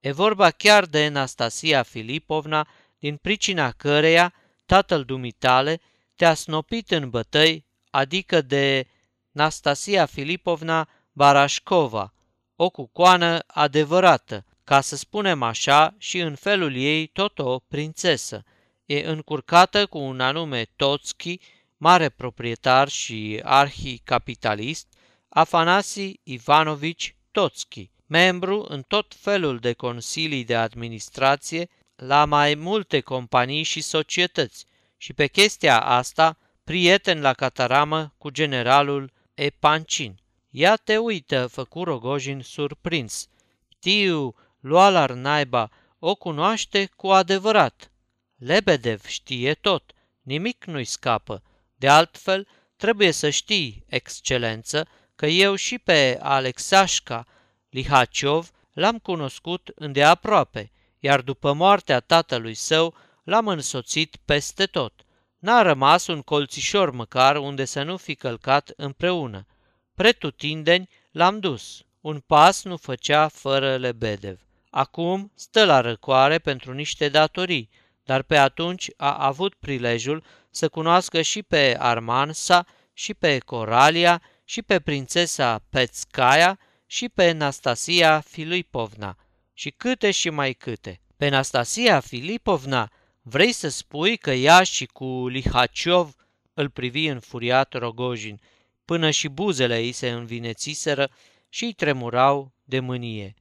E 0.00 0.12
vorba 0.12 0.50
chiar 0.50 0.84
de 0.84 1.04
Anastasia 1.04 1.82
Filipovna, 1.82 2.68
din 3.00 3.16
pricina 3.16 3.70
căreia 3.70 4.34
tatăl 4.66 5.04
dumitale 5.04 5.80
te-a 6.16 6.34
snopit 6.34 6.90
în 6.90 7.10
bătăi, 7.10 7.66
adică 7.90 8.40
de 8.40 8.86
Nastasia 9.30 10.06
Filipovna 10.06 10.88
Barașcova, 11.12 12.12
o 12.56 12.70
cucoană 12.70 13.38
adevărată, 13.46 14.44
ca 14.64 14.80
să 14.80 14.96
spunem 14.96 15.42
așa, 15.42 15.94
și 15.98 16.18
în 16.18 16.34
felul 16.34 16.76
ei 16.76 17.06
tot 17.06 17.38
o 17.38 17.58
prințesă. 17.58 18.44
E 18.84 19.08
încurcată 19.08 19.86
cu 19.86 19.98
un 19.98 20.20
anume 20.20 20.64
Totski, 20.76 21.40
mare 21.76 22.08
proprietar 22.08 22.88
și 22.88 23.40
arhicapitalist, 23.42 24.86
Afanasi 25.28 26.20
Ivanovici 26.22 27.16
Totski, 27.30 27.90
membru 28.06 28.64
în 28.68 28.82
tot 28.82 29.14
felul 29.14 29.58
de 29.58 29.72
consilii 29.72 30.44
de 30.44 30.56
administrație 30.56 31.68
la 32.00 32.24
mai 32.24 32.54
multe 32.54 33.00
companii 33.00 33.62
și 33.62 33.80
societăți 33.80 34.66
și 34.96 35.12
pe 35.12 35.26
chestia 35.26 35.80
asta 35.80 36.38
prieten 36.64 37.20
la 37.20 37.32
cataramă 37.32 38.14
cu 38.18 38.30
generalul 38.30 39.12
Epancin. 39.34 40.20
Ia 40.50 40.76
te 40.76 40.96
uită, 40.96 41.46
făcu 41.46 41.84
Rogojin 41.84 42.40
surprins. 42.42 43.28
Tiu, 43.78 44.34
lualar 44.60 45.10
naiba, 45.10 45.70
o 45.98 46.14
cunoaște 46.14 46.90
cu 46.96 47.08
adevărat. 47.08 47.90
Lebedev 48.36 49.04
știe 49.04 49.54
tot, 49.54 49.92
nimic 50.22 50.64
nu-i 50.64 50.84
scapă. 50.84 51.42
De 51.76 51.88
altfel, 51.88 52.48
trebuie 52.76 53.10
să 53.10 53.30
știi, 53.30 53.84
excelență, 53.86 54.88
că 55.16 55.26
eu 55.26 55.54
și 55.54 55.78
pe 55.78 56.18
Alexașca 56.22 57.26
Lihaciov 57.70 58.50
l-am 58.72 58.98
cunoscut 58.98 59.72
îndeaproape, 59.74 60.70
iar 61.00 61.20
după 61.20 61.52
moartea 61.52 62.00
tatălui 62.00 62.54
său 62.54 62.94
l-am 63.24 63.48
însoțit 63.48 64.16
peste 64.24 64.66
tot. 64.66 64.92
N-a 65.38 65.62
rămas 65.62 66.06
un 66.06 66.22
colțișor 66.22 66.90
măcar 66.90 67.36
unde 67.36 67.64
să 67.64 67.82
nu 67.82 67.96
fi 67.96 68.14
călcat 68.14 68.72
împreună. 68.76 69.46
Pretutindeni 69.94 70.88
l-am 71.10 71.38
dus. 71.38 71.82
Un 72.00 72.20
pas 72.26 72.64
nu 72.64 72.76
făcea 72.76 73.28
fără 73.28 73.76
Lebedev. 73.76 74.40
Acum 74.70 75.32
stă 75.34 75.64
la 75.64 75.80
răcoare 75.80 76.38
pentru 76.38 76.72
niște 76.72 77.08
datorii, 77.08 77.70
dar 78.04 78.22
pe 78.22 78.36
atunci 78.36 78.90
a 78.96 79.26
avut 79.26 79.54
prilejul 79.54 80.24
să 80.50 80.68
cunoască 80.68 81.20
și 81.20 81.42
pe 81.42 81.76
Armansa, 81.78 82.66
și 82.92 83.14
pe 83.14 83.38
Coralia, 83.38 84.22
și 84.44 84.62
pe 84.62 84.80
prințesa 84.80 85.62
Petskaya, 85.70 86.58
și 86.86 87.08
pe 87.08 87.30
Nastasia 87.32 88.20
Filipovna, 88.20 89.16
și 89.60 89.70
câte 89.70 90.10
și 90.10 90.30
mai 90.30 90.52
câte. 90.52 91.00
Pe 91.16 91.28
Nastasia 91.28 92.00
Filipovna 92.00 92.92
vrei 93.22 93.52
să 93.52 93.68
spui 93.68 94.16
că 94.16 94.30
ea 94.30 94.62
și 94.62 94.86
cu 94.86 95.28
Lihaciov 95.28 96.14
îl 96.54 96.68
privi 96.70 97.06
înfuriat 97.06 97.72
Rogojin, 97.72 98.40
până 98.84 99.10
și 99.10 99.28
buzele 99.28 99.78
ei 99.78 99.92
se 99.92 100.10
învinețiseră 100.10 101.10
și 101.48 101.64
îi 101.64 101.72
tremurau 101.72 102.52
de 102.64 102.80
mânie. 102.80 103.34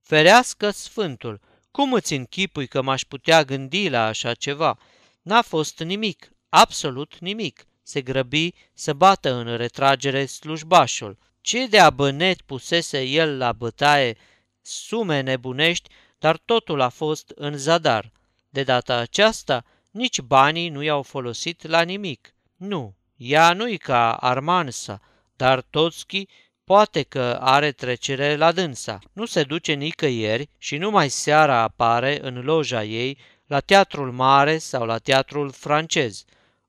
Ferească 0.00 0.70
Sfântul, 0.70 1.40
cum 1.70 1.92
îți 1.92 2.14
închipui 2.14 2.66
că 2.66 2.82
m-aș 2.82 3.02
putea 3.02 3.44
gândi 3.44 3.88
la 3.88 4.06
așa 4.06 4.34
ceva? 4.34 4.78
N-a 5.22 5.42
fost 5.42 5.78
nimic, 5.78 6.32
absolut 6.48 7.18
nimic. 7.18 7.66
Se 7.82 8.02
grăbi 8.02 8.50
să 8.74 8.92
bată 8.92 9.34
în 9.34 9.56
retragere 9.56 10.26
slujbașul. 10.26 11.18
Ce 11.40 11.66
de 11.66 11.78
abănet 11.78 12.40
pusese 12.40 13.02
el 13.02 13.36
la 13.36 13.52
bătaie, 13.52 14.16
sume 14.62 15.20
nebunești, 15.20 15.90
dar 16.18 16.36
totul 16.36 16.80
a 16.80 16.88
fost 16.88 17.32
în 17.34 17.58
zadar. 17.58 18.12
De 18.48 18.62
data 18.62 18.96
aceasta, 18.96 19.64
nici 19.90 20.20
banii 20.20 20.68
nu 20.68 20.82
i-au 20.82 21.02
folosit 21.02 21.66
la 21.66 21.82
nimic. 21.82 22.34
Nu, 22.56 22.94
ea 23.16 23.52
nu-i 23.52 23.76
ca 23.76 24.12
Armansa, 24.12 25.00
dar 25.36 25.60
Totski 25.60 26.26
poate 26.64 27.02
că 27.02 27.38
are 27.40 27.72
trecere 27.72 28.36
la 28.36 28.52
dânsa. 28.52 28.98
Nu 29.12 29.24
se 29.24 29.42
duce 29.42 29.72
nicăieri 29.72 30.48
și 30.58 30.76
numai 30.76 31.08
seara 31.08 31.60
apare 31.60 32.18
în 32.22 32.40
loja 32.44 32.84
ei 32.84 33.18
la 33.46 33.60
teatrul 33.60 34.12
mare 34.12 34.58
sau 34.58 34.84
la 34.84 34.98
teatrul 34.98 35.50
francez. 35.50 36.24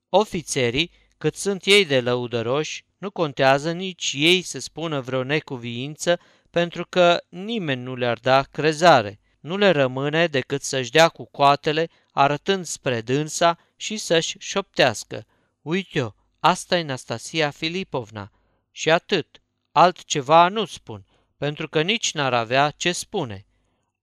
Ofițerii, 0.10 0.92
cât 1.18 1.36
sunt 1.36 1.66
ei 1.66 1.86
de 1.86 2.02
lăudăroși, 2.02 2.84
nu 2.98 3.12
contează 3.12 3.72
nici 3.72 4.14
ei 4.16 4.42
să 4.42 4.60
spună 4.60 5.00
vreo 5.00 5.24
necuviință 5.24 6.20
pentru 6.54 6.86
că 6.86 7.24
nimeni 7.30 7.82
nu 7.82 7.96
le-ar 7.96 8.18
da 8.18 8.44
crezare. 8.44 9.20
Nu 9.40 9.58
le 9.58 9.70
rămâne 9.70 10.28
decât 10.28 10.62
să-și 10.62 10.92
dea 10.92 11.10
cu 11.10 11.26
coatele 11.26 11.90
arătând 12.12 12.66
spre 12.66 13.02
dânsa 13.02 13.58
și 13.76 13.98
să-și 13.98 14.36
șoptească. 14.40 15.26
Uite-o, 15.62 16.10
asta 16.40 16.78
e 16.78 16.84
Nastasia 16.84 17.50
Filipovna. 17.50 18.32
Și 18.72 18.92
atât, 18.92 19.42
altceva 19.72 20.48
nu 20.48 20.66
spun, 20.66 21.06
pentru 21.38 21.70
că 21.70 21.82
nici 21.82 22.14
n-ar 22.14 22.34
avea 22.34 22.70
ce 22.70 22.92
spune. 22.92 23.46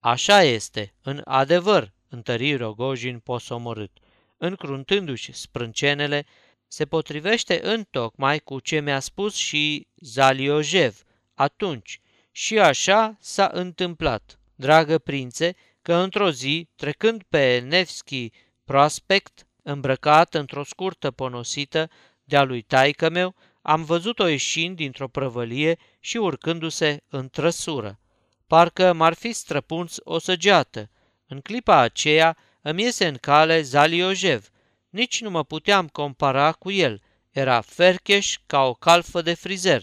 Așa 0.01 0.43
este, 0.43 0.95
în 1.03 1.23
adevăr, 1.25 1.93
întări 2.09 2.55
Rogojin 2.55 3.19
posomorât. 3.19 3.93
Încruntându-și 4.37 5.33
sprâncenele, 5.33 6.27
se 6.69 6.87
potrivește 6.87 7.61
întocmai 7.63 8.39
cu 8.39 8.61
ce 8.61 8.81
mi-a 8.81 9.01
spus 9.01 9.35
și 9.35 9.89
Zaliojev 10.01 11.03
atunci. 11.35 12.01
Și 12.31 12.59
așa 12.59 13.17
s-a 13.21 13.51
întâmplat, 13.53 14.39
dragă 14.55 14.99
prințe, 14.99 15.55
că 15.83 15.95
într-o 15.95 16.31
zi, 16.31 16.69
trecând 16.77 17.23
pe 17.29 17.59
Nevski 17.59 18.31
Prospect, 18.65 19.47
îmbrăcat 19.63 20.35
într-o 20.35 20.65
scurtă 20.65 21.11
ponosită 21.11 21.91
de-a 22.25 22.43
lui 22.43 22.63
taică 22.63 23.09
meu, 23.09 23.35
am 23.63 23.85
văzut-o 23.85 24.27
ieșind 24.27 24.77
dintr-o 24.77 25.09
prăvălie 25.09 25.79
și 26.01 26.17
urcându-se 26.17 27.03
în 27.09 27.29
trăsură. 27.29 28.01
Parcă 28.47 28.93
m-ar 28.93 29.13
fi 29.15 29.33
străpunț 29.33 29.97
o 29.99 30.19
săgeată. 30.19 30.91
În 31.27 31.41
clipa 31.41 31.79
aceea 31.79 32.37
îmi 32.63 32.83
iese 32.83 33.07
în 33.07 33.17
cale 33.17 33.63
Zaliojev. 33.63 34.49
Nici 34.89 35.21
nu 35.21 35.31
mă 35.31 35.45
puteam 35.45 35.89
compara 35.89 36.53
cu 36.53 36.71
el. 36.71 37.03
Era 37.31 37.61
fercheș 37.61 38.39
ca 38.47 38.63
o 38.63 38.75
calfă 38.75 39.23
de 39.23 39.35
frizer. 39.35 39.83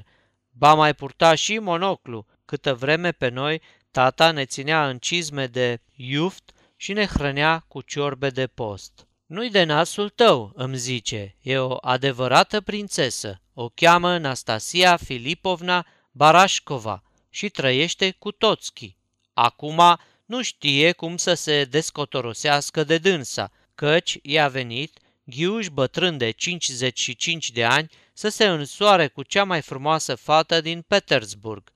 Ba 0.50 0.74
mai 0.74 0.94
purta 0.94 1.36
și 1.36 1.60
monoclu. 1.60 2.26
Câtă 2.48 2.74
vreme 2.74 3.12
pe 3.12 3.30
noi, 3.30 3.62
tata 3.92 4.32
ne 4.32 4.46
ținea 4.46 4.90
în 4.90 4.98
cizme 4.98 5.48
de 5.48 5.82
iuft 5.96 6.52
și 6.76 6.94
ne 6.94 7.06
hrănea 7.06 7.66
cu 7.68 7.82
ciorbe 7.82 8.30
de 8.30 8.48
post. 8.48 9.08
Nu-i 9.26 9.50
de 9.50 9.64
nasul 9.64 10.10
tău, 10.10 10.52
îmi 10.56 10.78
zice, 10.78 11.36
e 11.42 11.58
o 11.58 11.78
adevărată 11.82 12.62
prințesă. 12.62 13.42
O 13.54 13.70
cheamă 13.70 14.18
Nastasia 14.18 14.98
Filipovna 14.98 15.86
Barașcova 16.12 17.04
și 17.30 17.50
trăiește 17.50 18.12
cu 18.12 18.32
Toțchi. 18.32 18.98
Acum 19.34 19.82
nu 20.26 20.42
știe 20.42 20.92
cum 20.92 21.18
să 21.18 21.34
se 21.34 21.64
descotorosească 21.64 22.84
de 22.84 22.98
dânsa, 22.98 23.52
căci 23.76 24.20
i-a 24.22 24.48
venit, 24.48 25.00
ghiuș 25.24 25.68
bătrân 25.68 26.18
de 26.18 26.32
55 26.32 27.52
de 27.52 27.66
ani, 27.66 27.90
să 28.14 28.30
se 28.30 28.46
însoare 28.46 29.08
cu 29.08 29.24
cea 29.24 29.44
mai 29.44 29.62
frumoasă 29.62 30.16
fată 30.16 30.62
din 30.62 30.82
Petersburg. 30.82 31.76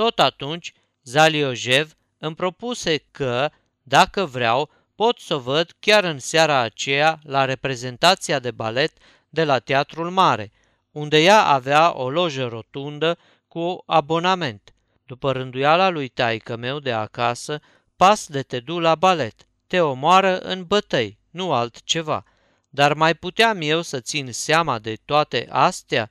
Tot 0.00 0.18
atunci, 0.18 0.72
Zaliojev 1.02 1.92
îmi 2.18 2.34
propuse 2.34 2.96
că, 3.10 3.50
dacă 3.82 4.24
vreau, 4.24 4.70
pot 4.94 5.18
să 5.18 5.34
o 5.34 5.38
văd 5.38 5.76
chiar 5.78 6.04
în 6.04 6.18
seara 6.18 6.58
aceea 6.58 7.18
la 7.22 7.44
reprezentația 7.44 8.38
de 8.38 8.50
balet 8.50 8.92
de 9.28 9.44
la 9.44 9.58
Teatrul 9.58 10.10
Mare, 10.10 10.52
unde 10.90 11.18
ea 11.18 11.44
avea 11.44 11.96
o 11.96 12.10
lojă 12.10 12.46
rotundă 12.46 13.18
cu 13.48 13.82
abonament. 13.86 14.74
După 15.06 15.32
rânduiala 15.32 15.88
lui 15.88 16.08
taică 16.08 16.56
meu 16.56 16.78
de 16.78 16.92
acasă, 16.92 17.60
pas 17.96 18.26
de 18.26 18.42
te 18.42 18.60
du 18.60 18.78
la 18.78 18.94
balet. 18.94 19.46
Te 19.66 19.80
omoară 19.80 20.38
în 20.38 20.64
bătăi, 20.64 21.18
nu 21.30 21.52
altceva. 21.52 22.24
Dar 22.68 22.94
mai 22.94 23.14
puteam 23.14 23.58
eu 23.60 23.82
să 23.82 24.00
țin 24.00 24.32
seama 24.32 24.78
de 24.78 24.98
toate 25.04 25.48
astea? 25.50 26.10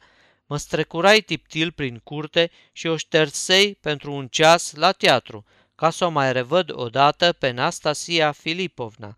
Mă 0.49 0.57
strecurai 0.57 1.21
tiptil 1.21 1.71
prin 1.71 1.99
curte 2.03 2.51
și 2.71 2.87
o 2.87 2.97
ștersei 2.97 3.75
pentru 3.75 4.13
un 4.13 4.27
ceas 4.27 4.73
la 4.73 4.91
teatru, 4.91 5.45
ca 5.75 5.89
să 5.89 6.05
o 6.05 6.09
mai 6.09 6.33
revăd 6.33 6.71
odată 6.71 7.33
pe 7.33 7.51
Nastasia 7.51 8.31
Filipovna. 8.31 9.17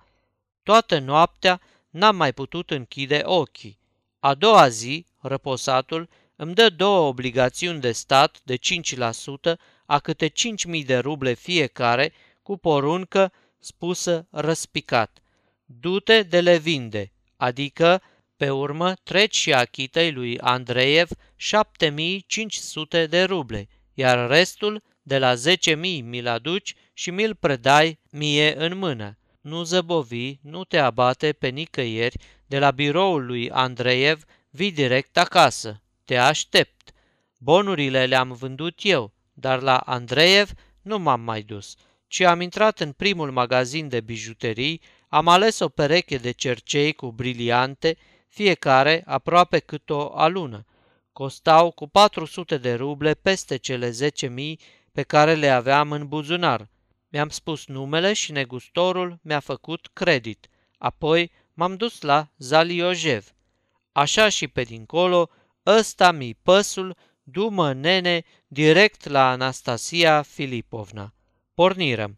Toată 0.64 1.00
noaptea 1.00 1.62
n-am 1.90 2.16
mai 2.16 2.34
putut 2.34 2.72
închide 2.72 3.22
ochii. 3.24 3.80
A 4.20 4.34
doua 4.34 4.68
zi, 4.68 5.06
răposatul, 5.20 6.10
îmi 6.36 6.54
dă 6.54 6.70
două 6.70 7.08
obligațiuni 7.08 7.80
de 7.80 7.92
stat 7.92 8.42
de 8.44 8.58
5% 8.58 9.58
a 9.86 10.00
câte 10.00 10.30
5.000 10.30 10.86
de 10.86 10.98
ruble 10.98 11.34
fiecare, 11.34 12.14
cu 12.44 12.58
poruncă 12.58 13.32
spusă 13.60 14.28
răspicat. 14.30 15.22
Du-te 15.66 16.24
de 16.24 16.42
le 16.42 16.58
vinde, 16.58 17.12
adică 17.38 18.02
pe 18.42 18.50
urmă 18.50 18.94
treci 19.04 19.36
și 19.36 19.54
achitei 19.54 20.12
lui 20.12 20.40
Andreev 20.40 21.10
7500 21.36 23.06
de 23.06 23.24
ruble, 23.24 23.68
iar 23.94 24.30
restul 24.30 24.84
de 25.02 25.18
la 25.18 25.34
10.000 25.34 25.76
mi-l 26.04 26.28
aduci 26.28 26.76
și 26.94 27.12
mi-l 27.12 27.36
predai 27.36 28.00
mie 28.12 28.56
în 28.58 28.78
mână. 28.78 29.18
Nu 29.42 29.64
zăbovi, 29.64 30.38
nu 30.42 30.64
te 30.64 30.78
abate 30.78 31.34
pe 31.34 31.48
nicăieri, 31.48 32.18
de 32.46 32.60
la 32.60 32.72
biroul 32.72 33.26
lui 33.26 33.50
Andreev 33.52 34.24
vii 34.50 34.72
direct 34.72 35.18
acasă. 35.18 35.82
Te 36.06 36.18
aștept. 36.18 36.92
Bonurile 37.38 38.06
le-am 38.06 38.32
vândut 38.32 38.80
eu, 38.82 39.14
dar 39.34 39.62
la 39.62 39.78
Andreev 39.78 40.50
nu 40.82 41.00
m-am 41.00 41.22
mai 41.22 41.42
dus, 41.42 41.76
ci 42.08 42.22
am 42.22 42.42
intrat 42.42 42.80
în 42.80 42.92
primul 42.92 43.32
magazin 43.32 43.88
de 43.88 44.00
bijuterii, 44.00 44.82
am 45.08 45.28
ales 45.28 45.60
o 45.60 45.70
pereche 45.70 46.18
de 46.18 46.32
cercei 46.32 46.94
cu 46.94 47.12
briliante, 47.12 47.98
fiecare 48.32 49.04
aproape 49.06 49.60
cât 49.60 49.90
o 49.90 50.16
alună. 50.16 50.66
Costau 51.14 51.72
cu 51.72 51.88
400 51.88 52.58
de 52.58 52.74
ruble 52.74 53.14
peste 53.14 53.58
cele 53.58 53.90
10.000 53.90 54.56
pe 54.92 55.02
care 55.02 55.34
le 55.36 55.50
aveam 55.50 55.92
în 55.92 56.08
buzunar. 56.08 56.70
Mi-am 57.10 57.30
spus 57.30 57.66
numele 57.66 58.14
și 58.14 58.32
negustorul 58.32 59.20
mi-a 59.22 59.40
făcut 59.40 59.90
credit. 59.94 60.48
Apoi 60.78 61.32
m-am 61.54 61.76
dus 61.76 62.02
la 62.02 62.28
Zaliojev. 62.38 63.34
Așa 63.92 64.30
și 64.30 64.48
pe 64.48 64.64
dincolo, 64.64 65.30
ăsta 65.66 66.12
mi 66.12 66.38
păsul, 66.44 66.98
dumă 67.24 67.74
nene, 67.74 68.24
direct 68.48 69.08
la 69.08 69.30
Anastasia 69.30 70.22
Filipovna. 70.22 71.14
Pornirăm. 71.54 72.18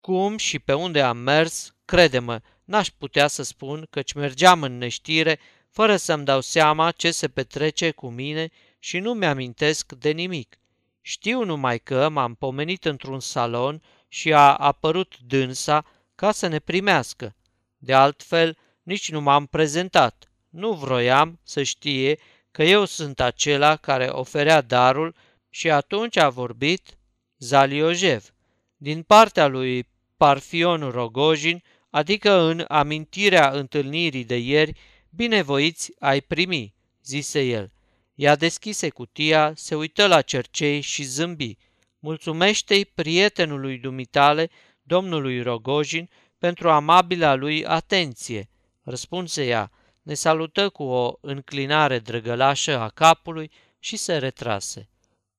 Cum 0.00 0.36
și 0.36 0.58
pe 0.58 0.72
unde 0.72 1.02
am 1.02 1.16
mers, 1.16 1.74
crede-mă, 1.84 2.40
n-aș 2.68 2.88
putea 2.98 3.26
să 3.26 3.42
spun 3.42 3.86
căci 3.90 4.12
mergeam 4.12 4.62
în 4.62 4.78
neștire, 4.78 5.38
fără 5.70 5.96
să-mi 5.96 6.24
dau 6.24 6.40
seama 6.40 6.90
ce 6.90 7.10
se 7.10 7.28
petrece 7.28 7.90
cu 7.90 8.08
mine 8.08 8.48
și 8.78 8.98
nu 8.98 9.14
mi-amintesc 9.14 9.92
de 9.92 10.10
nimic. 10.10 10.58
Știu 11.00 11.44
numai 11.44 11.78
că 11.78 12.08
m-am 12.08 12.34
pomenit 12.34 12.84
într-un 12.84 13.20
salon 13.20 13.82
și 14.08 14.32
a 14.32 14.54
apărut 14.54 15.18
dânsa 15.26 15.84
ca 16.14 16.32
să 16.32 16.46
ne 16.46 16.58
primească. 16.58 17.36
De 17.78 17.92
altfel, 17.92 18.56
nici 18.82 19.10
nu 19.10 19.20
m-am 19.20 19.46
prezentat. 19.46 20.30
Nu 20.48 20.72
vroiam 20.72 21.40
să 21.42 21.62
știe 21.62 22.18
că 22.50 22.62
eu 22.62 22.84
sunt 22.84 23.20
acela 23.20 23.76
care 23.76 24.06
oferea 24.06 24.60
darul 24.60 25.14
și 25.50 25.70
atunci 25.70 26.16
a 26.16 26.28
vorbit 26.28 26.98
Zaliojev. 27.38 28.32
Din 28.76 29.02
partea 29.02 29.46
lui 29.46 29.88
Parfion 30.16 30.90
Rogojin, 30.90 31.62
adică 31.90 32.32
în 32.40 32.64
amintirea 32.68 33.50
întâlnirii 33.50 34.24
de 34.24 34.36
ieri, 34.36 34.78
binevoiți 35.10 35.92
ai 35.98 36.20
primi, 36.20 36.74
zise 37.02 37.40
el. 37.40 37.72
Ea 38.14 38.36
deschise 38.36 38.88
cutia, 38.88 39.52
se 39.54 39.74
uită 39.74 40.06
la 40.06 40.22
cercei 40.22 40.80
și 40.80 41.02
zâmbi. 41.02 41.56
Mulțumește-i 41.98 42.84
prietenului 42.84 43.78
dumitale, 43.78 44.50
domnului 44.82 45.42
Rogojin, 45.42 46.08
pentru 46.38 46.70
amabila 46.70 47.34
lui 47.34 47.66
atenție. 47.66 48.50
Răspunse 48.82 49.46
ea, 49.46 49.70
ne 50.02 50.14
salută 50.14 50.68
cu 50.68 50.82
o 50.82 51.12
înclinare 51.20 51.98
drăgălașă 51.98 52.78
a 52.78 52.88
capului 52.88 53.50
și 53.78 53.96
se 53.96 54.16
retrase. 54.16 54.88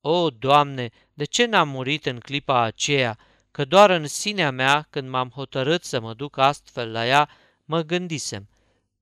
O, 0.00 0.30
Doamne, 0.30 0.90
de 1.14 1.24
ce 1.24 1.44
n-am 1.44 1.68
murit 1.68 2.06
în 2.06 2.18
clipa 2.18 2.62
aceea, 2.62 3.18
că 3.50 3.64
doar 3.64 3.90
în 3.90 4.06
sinea 4.06 4.50
mea, 4.50 4.86
când 4.90 5.08
m-am 5.08 5.28
hotărât 5.28 5.84
să 5.84 6.00
mă 6.00 6.14
duc 6.14 6.38
astfel 6.38 6.90
la 6.90 7.06
ea, 7.06 7.28
mă 7.64 7.82
gândisem. 7.82 8.48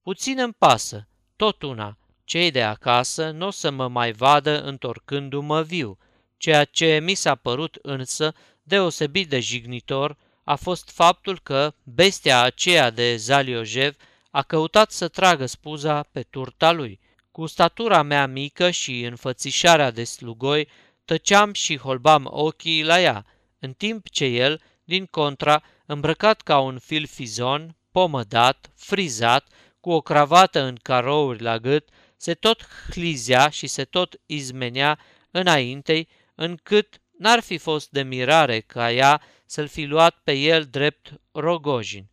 Puțin 0.02 0.38
îmi 0.38 0.54
pasă, 0.58 1.08
tot 1.36 1.62
una, 1.62 1.98
cei 2.24 2.50
de 2.50 2.62
acasă 2.62 3.30
nu 3.30 3.46
o 3.46 3.50
să 3.50 3.70
mă 3.70 3.88
mai 3.88 4.12
vadă 4.12 4.62
întorcându-mă 4.62 5.62
viu. 5.62 5.98
Ceea 6.36 6.64
ce 6.64 7.00
mi 7.02 7.14
s-a 7.14 7.34
părut 7.34 7.78
însă 7.82 8.34
deosebit 8.62 9.28
de 9.28 9.40
jignitor 9.40 10.16
a 10.44 10.54
fost 10.54 10.90
faptul 10.90 11.40
că 11.42 11.74
bestia 11.82 12.42
aceea 12.42 12.90
de 12.90 13.16
Zaliojev 13.16 13.96
a 14.30 14.42
căutat 14.42 14.90
să 14.90 15.08
tragă 15.08 15.46
spuza 15.46 16.02
pe 16.02 16.22
turta 16.22 16.72
lui. 16.72 17.00
Cu 17.30 17.46
statura 17.46 18.02
mea 18.02 18.26
mică 18.26 18.70
și 18.70 19.02
înfățișarea 19.02 19.90
de 19.90 20.04
slugoi, 20.04 20.68
tăceam 21.04 21.52
și 21.52 21.78
holbam 21.78 22.28
ochii 22.30 22.84
la 22.84 23.00
ea, 23.00 23.26
în 23.58 23.72
timp 23.72 24.08
ce 24.08 24.24
el, 24.24 24.60
din 24.84 25.06
contra, 25.06 25.62
îmbrăcat 25.86 26.40
ca 26.40 26.58
un 26.58 26.78
fil 26.78 27.06
fizon, 27.06 27.76
pomădat, 27.92 28.70
frizat, 28.76 29.48
cu 29.80 29.90
o 29.90 30.00
cravată 30.00 30.60
în 30.60 30.76
carouri 30.82 31.42
la 31.42 31.58
gât, 31.58 31.88
se 32.16 32.34
tot 32.34 32.66
hlizea 32.90 33.48
și 33.48 33.66
se 33.66 33.84
tot 33.84 34.20
izmenea 34.26 34.98
înaintei, 35.30 36.08
încât 36.34 37.00
n-ar 37.18 37.40
fi 37.40 37.58
fost 37.58 37.90
de 37.90 38.02
mirare 38.02 38.60
ca 38.60 38.92
ea 38.92 39.22
să-l 39.46 39.68
fi 39.68 39.84
luat 39.84 40.18
pe 40.24 40.32
el 40.32 40.64
drept 40.64 41.20
rogojin. 41.32 42.08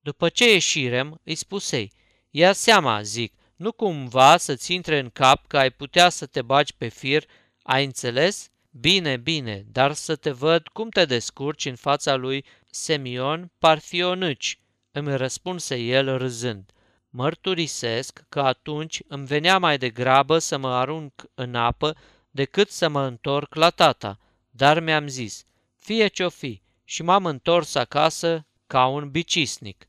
După 0.00 0.28
ce 0.28 0.52
ieșirem, 0.52 1.20
îi 1.24 1.34
spusei, 1.34 1.92
ia 2.30 2.52
seama, 2.52 3.02
zic, 3.02 3.34
Nu 3.56 3.72
cumva 3.72 4.36
să-ți 4.36 4.72
intre 4.72 4.98
în 4.98 5.10
cap 5.10 5.46
că 5.46 5.58
ai 5.58 5.70
putea 5.70 6.08
să 6.08 6.26
te 6.26 6.42
bagi 6.42 6.74
pe 6.74 6.88
fir, 6.88 7.24
ai 7.62 7.84
înțeles? 7.84 8.50
Bine, 8.80 9.16
bine, 9.16 9.64
dar 9.72 9.92
să 9.92 10.16
te 10.16 10.30
văd 10.30 10.68
cum 10.68 10.88
te 10.88 11.04
descurci 11.04 11.64
în 11.64 11.74
fața 11.74 12.14
lui 12.14 12.44
Semion 12.70 13.50
Parfionâci, 13.58 14.58
îmi 14.92 15.16
răspunse 15.16 15.76
el 15.76 16.18
râzând. 16.18 16.70
Mărturisesc 17.10 18.24
că 18.28 18.40
atunci 18.40 19.02
îmi 19.06 19.26
venea 19.26 19.58
mai 19.58 19.78
degrabă 19.78 20.38
să 20.38 20.56
mă 20.56 20.68
arunc 20.68 21.12
în 21.34 21.54
apă 21.54 21.96
decât 22.30 22.70
să 22.70 22.88
mă 22.88 23.02
întorc 23.02 23.54
la 23.54 23.70
tata, 23.70 24.18
dar 24.50 24.80
mi-am 24.80 25.06
zis, 25.06 25.44
fie 25.76 26.06
ce-o 26.06 26.28
fi, 26.28 26.62
și 26.84 27.02
m-am 27.02 27.26
întors 27.26 27.74
acasă 27.74 28.46
ca 28.66 28.86
un 28.86 29.10
bicisnic. 29.10 29.88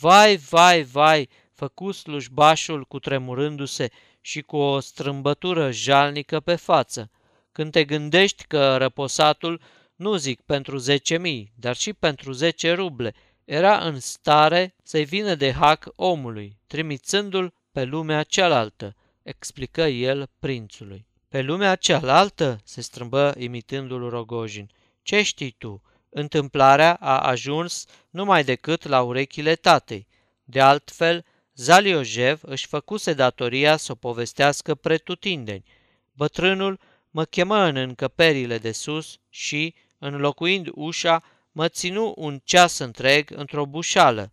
Vai, 0.00 0.36
vai, 0.36 0.82
vai, 0.82 1.28
făcu 1.54 1.92
slujbașul 1.92 2.84
cu 2.84 2.98
tremurându-se 2.98 3.90
și 4.20 4.40
cu 4.40 4.56
o 4.56 4.80
strâmbătură 4.80 5.70
jalnică 5.70 6.40
pe 6.40 6.56
față. 6.56 7.10
Când 7.58 7.72
te 7.72 7.84
gândești 7.84 8.44
că 8.44 8.76
răposatul, 8.76 9.60
nu 9.96 10.16
zic 10.16 10.40
pentru 10.40 10.76
zece 10.76 11.18
mii, 11.18 11.52
dar 11.54 11.76
și 11.76 11.92
pentru 11.92 12.32
zece 12.32 12.72
ruble, 12.72 13.14
era 13.44 13.78
în 13.78 14.00
stare 14.00 14.74
să-i 14.82 15.04
vină 15.04 15.34
de 15.34 15.52
hac 15.52 15.88
omului, 15.96 16.58
trimițându-l 16.66 17.54
pe 17.72 17.84
lumea 17.84 18.22
cealaltă, 18.22 18.96
explică 19.22 19.82
el 19.82 20.30
prințului. 20.38 21.06
Pe 21.28 21.42
lumea 21.42 21.74
cealaltă, 21.74 22.60
se 22.64 22.80
strâmbă 22.80 23.34
imitându-l 23.38 24.08
Rogojin. 24.08 24.70
Ce 25.02 25.22
știi 25.22 25.54
tu? 25.58 25.82
Întâmplarea 26.08 26.94
a 26.94 27.18
ajuns 27.18 27.84
numai 28.10 28.44
decât 28.44 28.86
la 28.86 29.02
urechile 29.02 29.54
tatei. 29.54 30.06
De 30.44 30.60
altfel, 30.60 31.24
Zaliojev 31.54 32.40
își 32.42 32.66
făcuse 32.66 33.12
datoria 33.12 33.76
să 33.76 33.92
o 33.92 33.94
povestească 33.94 34.74
pretutindeni. 34.74 35.64
Bătrânul 36.12 36.78
mă 37.18 37.24
chemă 37.24 37.62
în 37.62 37.76
încăperile 37.76 38.58
de 38.58 38.72
sus 38.72 39.18
și, 39.28 39.74
înlocuind 39.98 40.68
ușa, 40.74 41.22
mă 41.52 41.68
ținu 41.68 42.12
un 42.16 42.40
ceas 42.44 42.78
întreg 42.78 43.30
într-o 43.30 43.66
bușală. 43.66 44.32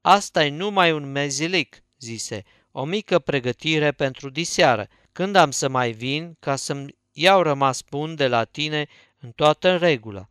asta 0.00 0.44
e 0.44 0.50
numai 0.50 0.92
un 0.92 1.12
mezilic, 1.12 1.82
zise, 1.98 2.42
o 2.70 2.84
mică 2.84 3.18
pregătire 3.18 3.92
pentru 3.92 4.30
diseară, 4.30 4.88
când 5.12 5.36
am 5.36 5.50
să 5.50 5.68
mai 5.68 5.92
vin 5.92 6.36
ca 6.40 6.56
să-mi 6.56 6.96
iau 7.12 7.42
rămas 7.42 7.82
bun 7.90 8.14
de 8.14 8.28
la 8.28 8.44
tine 8.44 8.86
în 9.20 9.30
toată 9.30 9.76
regula. 9.76 10.28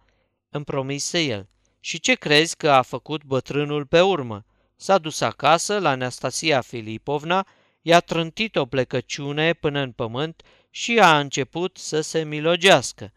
Îmi 0.49 0.63
promise 0.63 1.19
el. 1.19 1.47
Și 1.79 1.99
ce 1.99 2.13
crezi 2.13 2.55
că 2.55 2.71
a 2.71 2.81
făcut 2.81 3.23
bătrânul 3.23 3.85
pe 3.85 4.01
urmă? 4.01 4.45
S-a 4.75 4.97
dus 4.97 5.21
acasă 5.21 5.79
la 5.79 5.89
Anastasia 5.89 6.61
Filipovna, 6.61 7.47
i-a 7.81 7.99
trântit 7.99 8.55
o 8.55 8.65
plecăciune 8.65 9.53
până 9.53 9.79
în 9.79 9.91
pământ 9.91 10.43
și 10.75 10.99
a 10.99 11.19
început 11.19 11.77
să 11.77 12.01
se 12.01 12.23
milogească. 12.23 13.13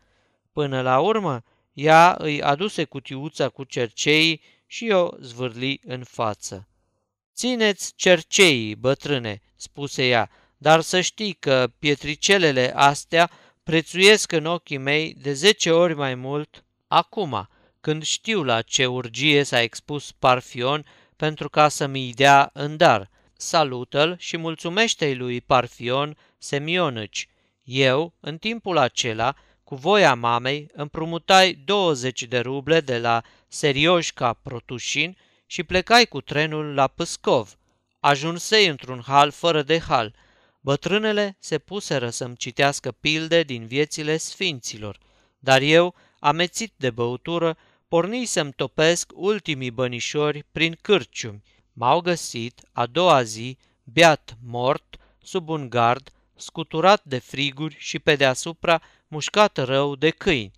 Până 0.53 0.81
la 0.81 1.01
urmă, 1.01 1.43
ea 1.73 2.17
îi 2.19 2.43
aduse 2.43 2.85
cutiuța 2.85 3.49
cu 3.49 3.65
cerceii 3.65 4.43
și 4.67 4.89
o 4.91 5.09
zvârli 5.21 5.81
în 5.85 6.05
față. 6.05 6.69
Țineți 7.35 7.93
cerceii, 7.97 8.75
bătrâne, 8.75 9.41
spuse 9.57 10.07
ea, 10.07 10.31
dar 10.57 10.81
să 10.81 11.01
știi 11.01 11.33
că 11.33 11.73
pietricelele 11.79 12.73
astea 12.75 13.31
prețuiesc 13.63 14.33
în 14.33 14.45
ochii 14.47 14.79
mei 14.79 15.15
de 15.15 15.33
zece 15.33 15.71
ori 15.71 15.95
mai 15.95 16.15
mult 16.15 16.65
acum, 16.87 17.49
când 17.81 18.03
știu 18.03 18.43
la 18.43 18.63
ce 18.63 18.87
urgie 18.87 19.43
s-a 19.43 19.61
expus 19.61 20.13
Parfion 20.13 20.85
pentru 21.17 21.49
ca 21.49 21.69
să-mi 21.69 22.13
dea 22.13 22.51
în 22.53 22.77
dar. 22.77 23.11
Salută-l 23.37 24.17
și 24.19 24.37
mulțumește-i 24.37 25.15
lui 25.15 25.41
Parfion 25.41 26.17
Semionici. 26.39 27.28
Eu, 27.71 28.15
în 28.21 28.39
timpul 28.39 28.79
acela, 28.79 29.35
cu 29.65 29.75
voia 29.75 30.15
mamei, 30.15 30.71
împrumutai 30.73 31.53
20 31.53 32.23
de 32.23 32.39
ruble 32.39 32.81
de 32.81 32.99
la 32.99 33.23
Serioșca 33.49 34.33
Protușin 34.33 35.17
și 35.47 35.63
plecai 35.63 36.07
cu 36.07 36.21
trenul 36.21 36.75
la 36.75 36.87
Păscov. 36.87 37.59
Ajunsei 38.01 38.67
într-un 38.67 39.03
hal 39.07 39.31
fără 39.31 39.63
de 39.63 39.79
hal. 39.79 40.15
Bătrânele 40.61 41.37
se 41.39 41.59
puseră 41.59 42.11
să-mi 42.11 42.37
citească 42.37 42.93
pilde 42.93 43.43
din 43.43 43.67
viețile 43.67 44.17
sfinților, 44.17 44.99
dar 45.39 45.61
eu, 45.61 45.95
amețit 46.19 46.73
de 46.77 46.91
băutură, 46.91 47.57
porni 47.89 48.25
să-mi 48.25 48.53
topesc 48.53 49.13
ultimii 49.15 49.71
bănișori 49.71 50.45
prin 50.53 50.79
cârciumi. 50.81 51.43
M-au 51.73 52.01
găsit 52.01 52.61
a 52.73 52.87
doua 52.87 53.23
zi, 53.23 53.59
beat 53.83 54.37
mort, 54.45 54.97
sub 55.23 55.49
un 55.49 55.69
gard, 55.69 56.13
scuturat 56.39 57.05
de 57.05 57.19
friguri 57.19 57.77
și 57.79 57.99
pe 57.99 58.17
deasupra 58.17 58.83
mușcat 59.09 59.57
rău 59.57 59.97
de 59.97 60.11
câini. 60.11 60.53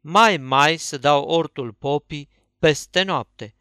Mai, 0.00 0.36
mai 0.36 0.76
să 0.76 0.98
dau 0.98 1.24
ortul 1.24 1.72
popii 1.72 2.28
peste 2.58 3.02
noapte. 3.02 3.54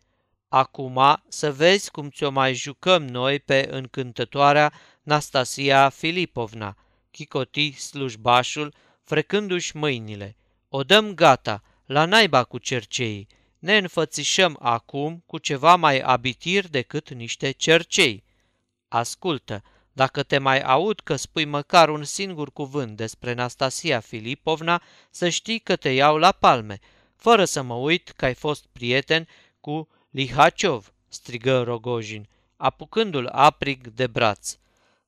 Acum 0.48 1.24
să 1.28 1.52
vezi 1.52 1.92
cum 1.92 2.10
ți-o 2.10 2.30
mai 2.30 2.54
jucăm 2.54 3.08
noi 3.08 3.40
pe 3.40 3.68
încântătoarea 3.72 4.74
Nastasia 5.04 5.90
Filipovna, 5.90 6.78
chicoti 7.12 7.72
slujbașul, 7.72 8.74
frecându-și 9.04 9.78
mâinile. 9.78 10.36
O 10.70 10.84
dăm 10.84 11.14
gata, 11.14 11.64
la 11.86 12.06
naiba 12.06 12.44
cu 12.44 12.58
cerceii. 12.58 13.28
Ne 13.60 13.78
înfățișăm 13.78 14.58
acum 14.60 15.24
cu 15.26 15.38
ceva 15.38 15.76
mai 15.76 16.00
abitir 16.00 16.68
decât 16.68 17.10
niște 17.10 17.52
cercei. 17.52 18.24
Ascultă, 18.88 19.64
dacă 19.96 20.24
te 20.24 20.38
mai 20.38 20.62
aud 20.62 21.00
că 21.00 21.16
spui 21.16 21.46
măcar 21.46 21.90
un 21.90 22.04
singur 22.04 22.52
cuvânt 22.52 22.96
despre 22.98 23.34
Nastasia 23.34 24.00
Filipovna, 24.00 24.82
să 25.10 25.30
știi 25.30 25.60
că 25.60 25.76
te 25.76 25.90
iau 25.90 26.18
la 26.18 26.32
palme, 26.32 26.80
fără 27.16 27.46
să 27.46 27.62
mă 27.62 27.74
uit 27.74 28.10
că 28.10 28.26
ai 28.26 28.34
fost 28.34 28.66
prieten 28.72 29.28
cu 29.60 29.88
Lihaciov, 30.10 30.94
strigă 31.08 31.64
Rogojin, 31.64 32.28
apucându-l 32.58 33.28
aprig 33.28 33.88
de 33.88 34.08
braț. 34.08 34.58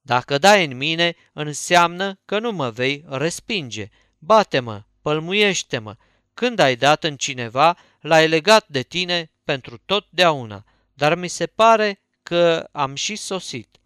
Dacă 0.02 0.38
dai 0.38 0.66
în 0.66 0.78
mine, 0.78 1.16
înseamnă 1.34 2.20
că 2.26 2.40
nu 2.40 2.52
mă 2.52 2.70
vei 2.70 3.04
respinge. 3.08 3.90
Bate-mă, 4.18 4.84
pălmuiește-mă. 5.02 5.96
Când 6.34 6.60
ai 6.60 6.76
dat 6.76 7.04
în 7.04 7.16
cineva, 7.16 7.78
l-ai 8.00 8.28
legat 8.28 8.68
de 8.68 8.82
tine 8.82 9.32
pentru 9.44 9.78
totdeauna. 9.86 10.64
Dar 10.94 11.16
mi 11.16 11.28
se 11.28 11.46
pare 11.46 12.02
că 12.24 12.70
am 12.72 12.96
și 12.96 13.16
sosit. 13.16 13.78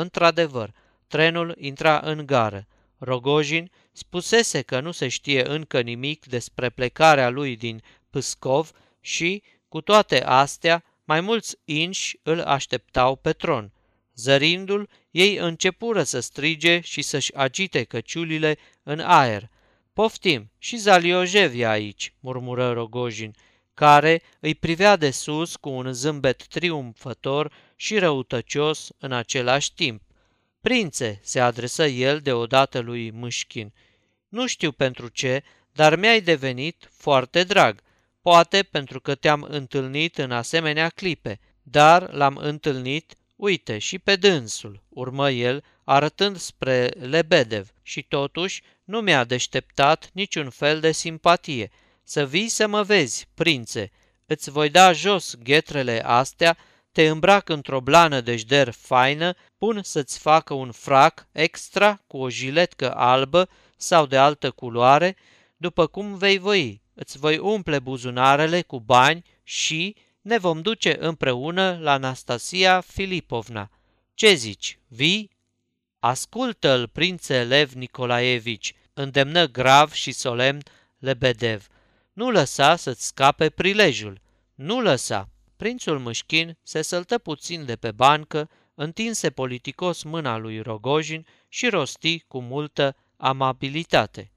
Într-adevăr, 0.00 0.74
trenul 1.06 1.54
intra 1.58 2.00
în 2.04 2.26
gară. 2.26 2.66
Rogojin 2.98 3.70
spusese 3.92 4.62
că 4.62 4.80
nu 4.80 4.90
se 4.90 5.08
știe 5.08 5.48
încă 5.48 5.80
nimic 5.80 6.26
despre 6.26 6.70
plecarea 6.70 7.28
lui 7.28 7.56
din 7.56 7.82
Pâscov 8.10 8.70
și, 9.00 9.42
cu 9.68 9.80
toate 9.80 10.24
astea, 10.24 10.84
mai 11.04 11.20
mulți 11.20 11.56
inși 11.64 12.18
îl 12.22 12.40
așteptau 12.40 13.16
pe 13.16 13.32
tron. 13.32 13.72
Zărindu-l, 14.14 14.88
ei 15.10 15.36
începură 15.36 16.02
să 16.02 16.20
strige 16.20 16.80
și 16.80 17.02
să-și 17.02 17.34
agite 17.34 17.84
căciulile 17.84 18.58
în 18.82 19.00
aer. 19.00 19.50
Poftim, 19.92 20.50
și 20.58 20.76
Zaliojev 20.76 21.60
e 21.60 21.66
aici, 21.66 22.12
murmură 22.20 22.72
Rogojin, 22.72 23.34
care 23.78 24.22
îi 24.40 24.54
privea 24.54 24.96
de 24.96 25.10
sus 25.10 25.56
cu 25.56 25.68
un 25.68 25.92
zâmbet 25.92 26.46
triumfător 26.46 27.52
și 27.76 27.98
răutăcios 27.98 28.88
în 28.98 29.12
același 29.12 29.74
timp. 29.74 30.02
Prințe, 30.60 31.20
se 31.22 31.40
adresă 31.40 31.86
el 31.86 32.20
deodată 32.20 32.78
lui 32.78 33.10
Mâșchin, 33.10 33.72
nu 34.28 34.46
știu 34.46 34.72
pentru 34.72 35.08
ce, 35.08 35.42
dar 35.72 35.96
mi-ai 35.96 36.20
devenit 36.20 36.88
foarte 36.92 37.44
drag. 37.44 37.80
Poate 38.22 38.62
pentru 38.62 39.00
că 39.00 39.14
te-am 39.14 39.46
întâlnit 39.48 40.18
în 40.18 40.30
asemenea 40.30 40.88
clipe, 40.88 41.40
dar 41.62 42.12
l-am 42.12 42.36
întâlnit, 42.36 43.14
uite, 43.36 43.78
și 43.78 43.98
pe 43.98 44.16
dânsul, 44.16 44.82
urmă 44.88 45.30
el, 45.30 45.64
arătând 45.84 46.36
spre 46.36 46.86
Lebedev, 46.86 47.70
și 47.82 48.02
totuși 48.02 48.62
nu 48.84 49.00
mi-a 49.00 49.24
deșteptat 49.24 50.10
niciun 50.12 50.50
fel 50.50 50.80
de 50.80 50.92
simpatie. 50.92 51.70
Să 52.10 52.26
vii 52.26 52.48
să 52.48 52.66
mă 52.66 52.82
vezi, 52.82 53.28
prințe, 53.34 53.90
îți 54.26 54.50
voi 54.50 54.70
da 54.70 54.92
jos 54.92 55.34
ghetrele 55.42 56.04
astea, 56.04 56.56
te 56.92 57.08
îmbrac 57.08 57.48
într-o 57.48 57.80
blană 57.80 58.20
de 58.20 58.36
jder 58.36 58.70
faină, 58.70 59.34
pun 59.58 59.82
să-ți 59.82 60.18
facă 60.18 60.54
un 60.54 60.72
frac 60.72 61.26
extra 61.32 62.02
cu 62.06 62.16
o 62.16 62.30
jiletcă 62.30 62.94
albă 62.94 63.48
sau 63.76 64.06
de 64.06 64.16
altă 64.16 64.50
culoare, 64.50 65.16
după 65.56 65.86
cum 65.86 66.16
vei 66.16 66.38
voi. 66.38 66.82
Îți 66.94 67.18
voi 67.18 67.38
umple 67.38 67.78
buzunarele 67.78 68.62
cu 68.62 68.80
bani 68.80 69.24
și 69.42 69.96
ne 70.20 70.38
vom 70.38 70.62
duce 70.62 70.96
împreună 71.00 71.78
la 71.80 71.92
Anastasia 71.92 72.80
Filipovna. 72.80 73.70
Ce 74.14 74.34
zici, 74.34 74.78
vii? 74.86 75.30
Ascultă-l, 75.98 76.88
prințe 76.88 77.44
Lev 77.44 77.72
Nicolaevici, 77.72 78.74
îndemnă 78.94 79.46
grav 79.46 79.92
și 79.92 80.12
solemn 80.12 80.62
Lebedev. 80.98 81.66
Nu 82.18 82.30
lăsa 82.30 82.76
să-ți 82.76 83.06
scape 83.06 83.50
prilejul. 83.50 84.20
Nu 84.54 84.80
lăsa. 84.80 85.28
Prințul 85.56 85.98
Mâșchin 85.98 86.58
se 86.62 86.82
săltă 86.82 87.18
puțin 87.18 87.64
de 87.64 87.76
pe 87.76 87.90
bancă, 87.90 88.50
întinse 88.74 89.30
politicos 89.30 90.02
mâna 90.02 90.36
lui 90.36 90.60
Rogojin 90.60 91.26
și 91.48 91.68
rosti 91.68 92.24
cu 92.28 92.40
multă 92.40 92.96
amabilitate. 93.16 94.30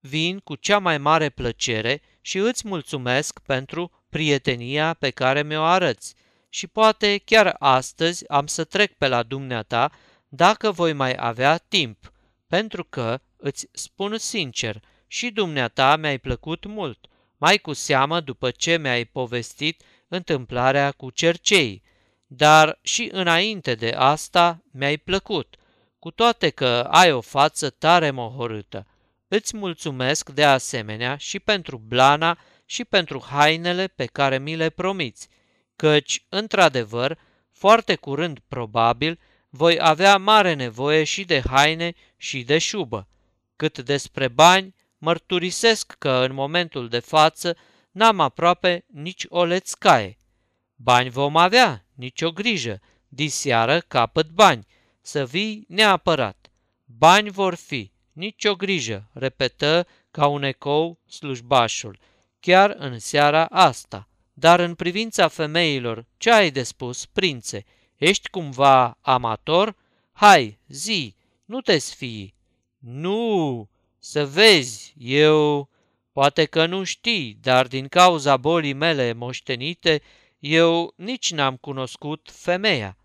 Vin 0.00 0.38
cu 0.38 0.54
cea 0.54 0.78
mai 0.78 0.98
mare 0.98 1.28
plăcere 1.28 2.02
și 2.20 2.38
îți 2.38 2.68
mulțumesc 2.68 3.38
pentru 3.38 4.04
prietenia 4.08 4.94
pe 4.94 5.10
care 5.10 5.42
mi-o 5.42 5.62
arăți 5.62 6.14
și 6.48 6.66
poate 6.66 7.18
chiar 7.24 7.56
astăzi 7.58 8.28
am 8.28 8.46
să 8.46 8.64
trec 8.64 8.92
pe 8.92 9.08
la 9.08 9.22
dumneata 9.22 9.90
dacă 10.28 10.70
voi 10.70 10.92
mai 10.92 11.14
avea 11.18 11.56
timp, 11.56 12.12
pentru 12.46 12.84
că, 12.84 13.20
îți 13.36 13.68
spun 13.72 14.18
sincer, 14.18 14.82
și 15.06 15.30
dumneata 15.30 15.96
mi-ai 15.96 16.18
plăcut 16.18 16.64
mult, 16.64 17.08
mai 17.44 17.58
cu 17.58 17.72
seamă 17.72 18.20
după 18.20 18.50
ce 18.50 18.76
mi-ai 18.76 19.04
povestit 19.04 19.82
întâmplarea 20.08 20.90
cu 20.90 21.10
cercei, 21.10 21.82
dar 22.26 22.78
și 22.82 23.08
înainte 23.12 23.74
de 23.74 23.94
asta 23.96 24.62
mi-ai 24.70 24.96
plăcut, 24.96 25.56
cu 25.98 26.10
toate 26.10 26.50
că 26.50 26.88
ai 26.90 27.12
o 27.12 27.20
față 27.20 27.70
tare 27.70 28.10
mohorâtă. 28.10 28.86
Îți 29.28 29.56
mulțumesc 29.56 30.30
de 30.30 30.44
asemenea 30.44 31.16
și 31.16 31.38
pentru 31.38 31.76
blana 31.76 32.38
și 32.64 32.84
pentru 32.84 33.24
hainele 33.30 33.86
pe 33.86 34.04
care 34.04 34.38
mi 34.38 34.56
le 34.56 34.70
promiți, 34.70 35.28
căci, 35.76 36.24
într-adevăr, 36.28 37.18
foarte 37.52 37.94
curând 37.94 38.38
probabil, 38.48 39.18
voi 39.48 39.78
avea 39.80 40.16
mare 40.16 40.54
nevoie 40.54 41.04
și 41.04 41.24
de 41.24 41.42
haine 41.46 41.94
și 42.16 42.42
de 42.42 42.58
șubă. 42.58 43.08
Cât 43.56 43.78
despre 43.78 44.28
bani, 44.28 44.73
mărturisesc 45.04 45.94
că 45.98 46.10
în 46.10 46.34
momentul 46.34 46.88
de 46.88 46.98
față 46.98 47.56
n-am 47.90 48.20
aproape 48.20 48.84
nici 48.86 49.26
o 49.28 49.44
lețcaie. 49.44 50.18
Bani 50.76 51.10
vom 51.10 51.36
avea, 51.36 51.84
nicio 51.94 52.30
grijă, 52.32 52.80
diseară 53.08 53.80
capăt 53.80 54.28
bani, 54.28 54.66
să 55.00 55.26
vii 55.26 55.64
neapărat. 55.68 56.50
Bani 56.84 57.30
vor 57.30 57.54
fi, 57.54 57.92
nicio 58.12 58.54
grijă, 58.54 59.08
repetă 59.12 59.86
ca 60.10 60.26
un 60.26 60.42
ecou 60.42 60.98
slujbașul, 61.06 61.98
chiar 62.40 62.74
în 62.78 62.98
seara 62.98 63.44
asta. 63.44 64.08
Dar 64.32 64.60
în 64.60 64.74
privința 64.74 65.28
femeilor, 65.28 66.06
ce 66.16 66.30
ai 66.30 66.50
de 66.50 66.62
spus, 66.62 67.06
prințe? 67.06 67.64
Ești 67.96 68.28
cumva 68.28 68.98
amator? 69.00 69.76
Hai, 70.12 70.58
zi, 70.68 71.14
nu 71.44 71.60
te 71.60 71.78
sfii. 71.78 72.34
Nu, 72.78 73.68
să 74.04 74.26
vezi, 74.26 74.94
eu... 74.98 75.68
Poate 76.12 76.44
că 76.44 76.66
nu 76.66 76.84
știi, 76.84 77.38
dar 77.40 77.66
din 77.66 77.88
cauza 77.88 78.36
bolii 78.36 78.72
mele 78.72 79.12
moștenite, 79.12 80.02
eu 80.38 80.92
nici 80.96 81.32
n-am 81.32 81.56
cunoscut 81.56 82.28
femeia. 82.32 82.96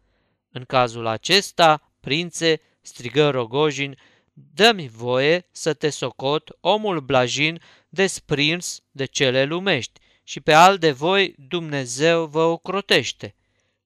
În 0.51 0.63
cazul 0.63 1.05
acesta, 1.05 1.91
prințe, 1.99 2.61
strigă 2.81 3.29
Rogojin, 3.29 3.97
dă-mi 4.33 4.87
voie 4.87 5.47
să 5.51 5.73
te 5.73 5.89
socot 5.89 6.57
omul 6.59 6.99
blajin 6.99 7.61
desprins 7.89 8.81
de 8.91 9.05
cele 9.05 9.43
lumești 9.43 9.99
și 10.23 10.39
pe 10.39 10.53
al 10.53 10.77
de 10.77 10.91
voi 10.91 11.35
Dumnezeu 11.47 12.25
vă 12.25 12.41
ocrotește. 12.41 13.35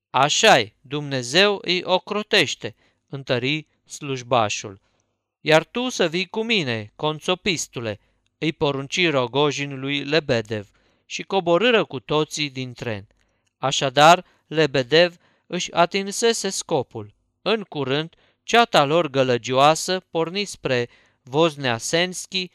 Așa-i, 0.10 0.76
Dumnezeu 0.82 1.60
îi 1.62 1.84
ocrotește, 1.84 2.76
întări 3.08 3.68
slujbașul. 3.86 4.82
Iar 5.46 5.64
tu 5.64 5.90
să 5.90 6.08
vii 6.08 6.26
cu 6.26 6.44
mine, 6.44 6.92
conțopistule, 6.96 8.00
îi 8.38 8.52
porunci 8.52 9.10
Rogojin 9.10 9.80
lui 9.80 10.04
Lebedev 10.04 10.70
și 11.06 11.24
coborâră 11.24 11.86
cu 11.86 12.00
toții 12.00 12.50
din 12.50 12.74
tren. 12.74 13.08
Așadar, 13.58 14.26
Lebedev 14.48 15.16
își 15.48 15.74
atinsese 15.74 16.50
scopul. 16.50 17.14
În 17.42 17.62
curând, 17.62 18.16
ceata 18.44 18.86
lor 18.86 19.08
gălăgioasă 19.10 20.00
porni 20.10 20.46
spre 20.46 20.90
Vozneasenski 21.22 22.50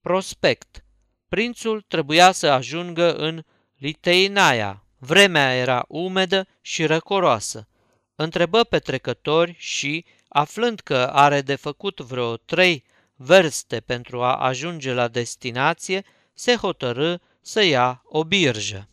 prospect. 0.00 0.84
Prințul 1.28 1.80
trebuia 1.88 2.32
să 2.32 2.46
ajungă 2.46 3.14
în 3.14 3.42
Liteinaia. 3.76 4.84
Vremea 4.98 5.54
era 5.54 5.84
umedă 5.88 6.46
și 6.60 6.86
răcoroasă. 6.86 7.68
Întrebă 8.14 8.64
pe 8.64 8.78
trecători 8.78 9.54
și, 9.58 10.04
aflând 10.32 10.80
că 10.80 11.10
are 11.12 11.40
de 11.40 11.54
făcut 11.54 12.00
vreo 12.00 12.36
trei 12.36 12.84
verste 13.16 13.80
pentru 13.80 14.22
a 14.22 14.36
ajunge 14.36 14.92
la 14.92 15.08
destinație, 15.08 16.04
se 16.34 16.56
hotărâ 16.56 17.16
să 17.40 17.62
ia 17.62 18.02
o 18.04 18.24
birjă. 18.24 18.88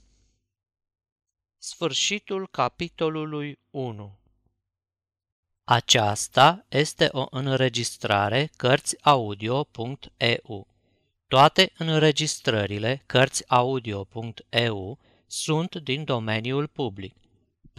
Sfârșitul 1.57 2.47
capitolului 2.47 3.59
1 3.69 4.17
Aceasta 5.63 6.65
este 6.69 7.09
o 7.11 7.27
înregistrare 7.29 8.49
Cărțiaudio.eu. 8.55 10.67
Toate 11.27 11.71
înregistrările 11.77 13.03
Cărțiaudio.eu 13.05 14.99
sunt 15.27 15.75
din 15.75 16.03
domeniul 16.03 16.67
public. 16.67 17.18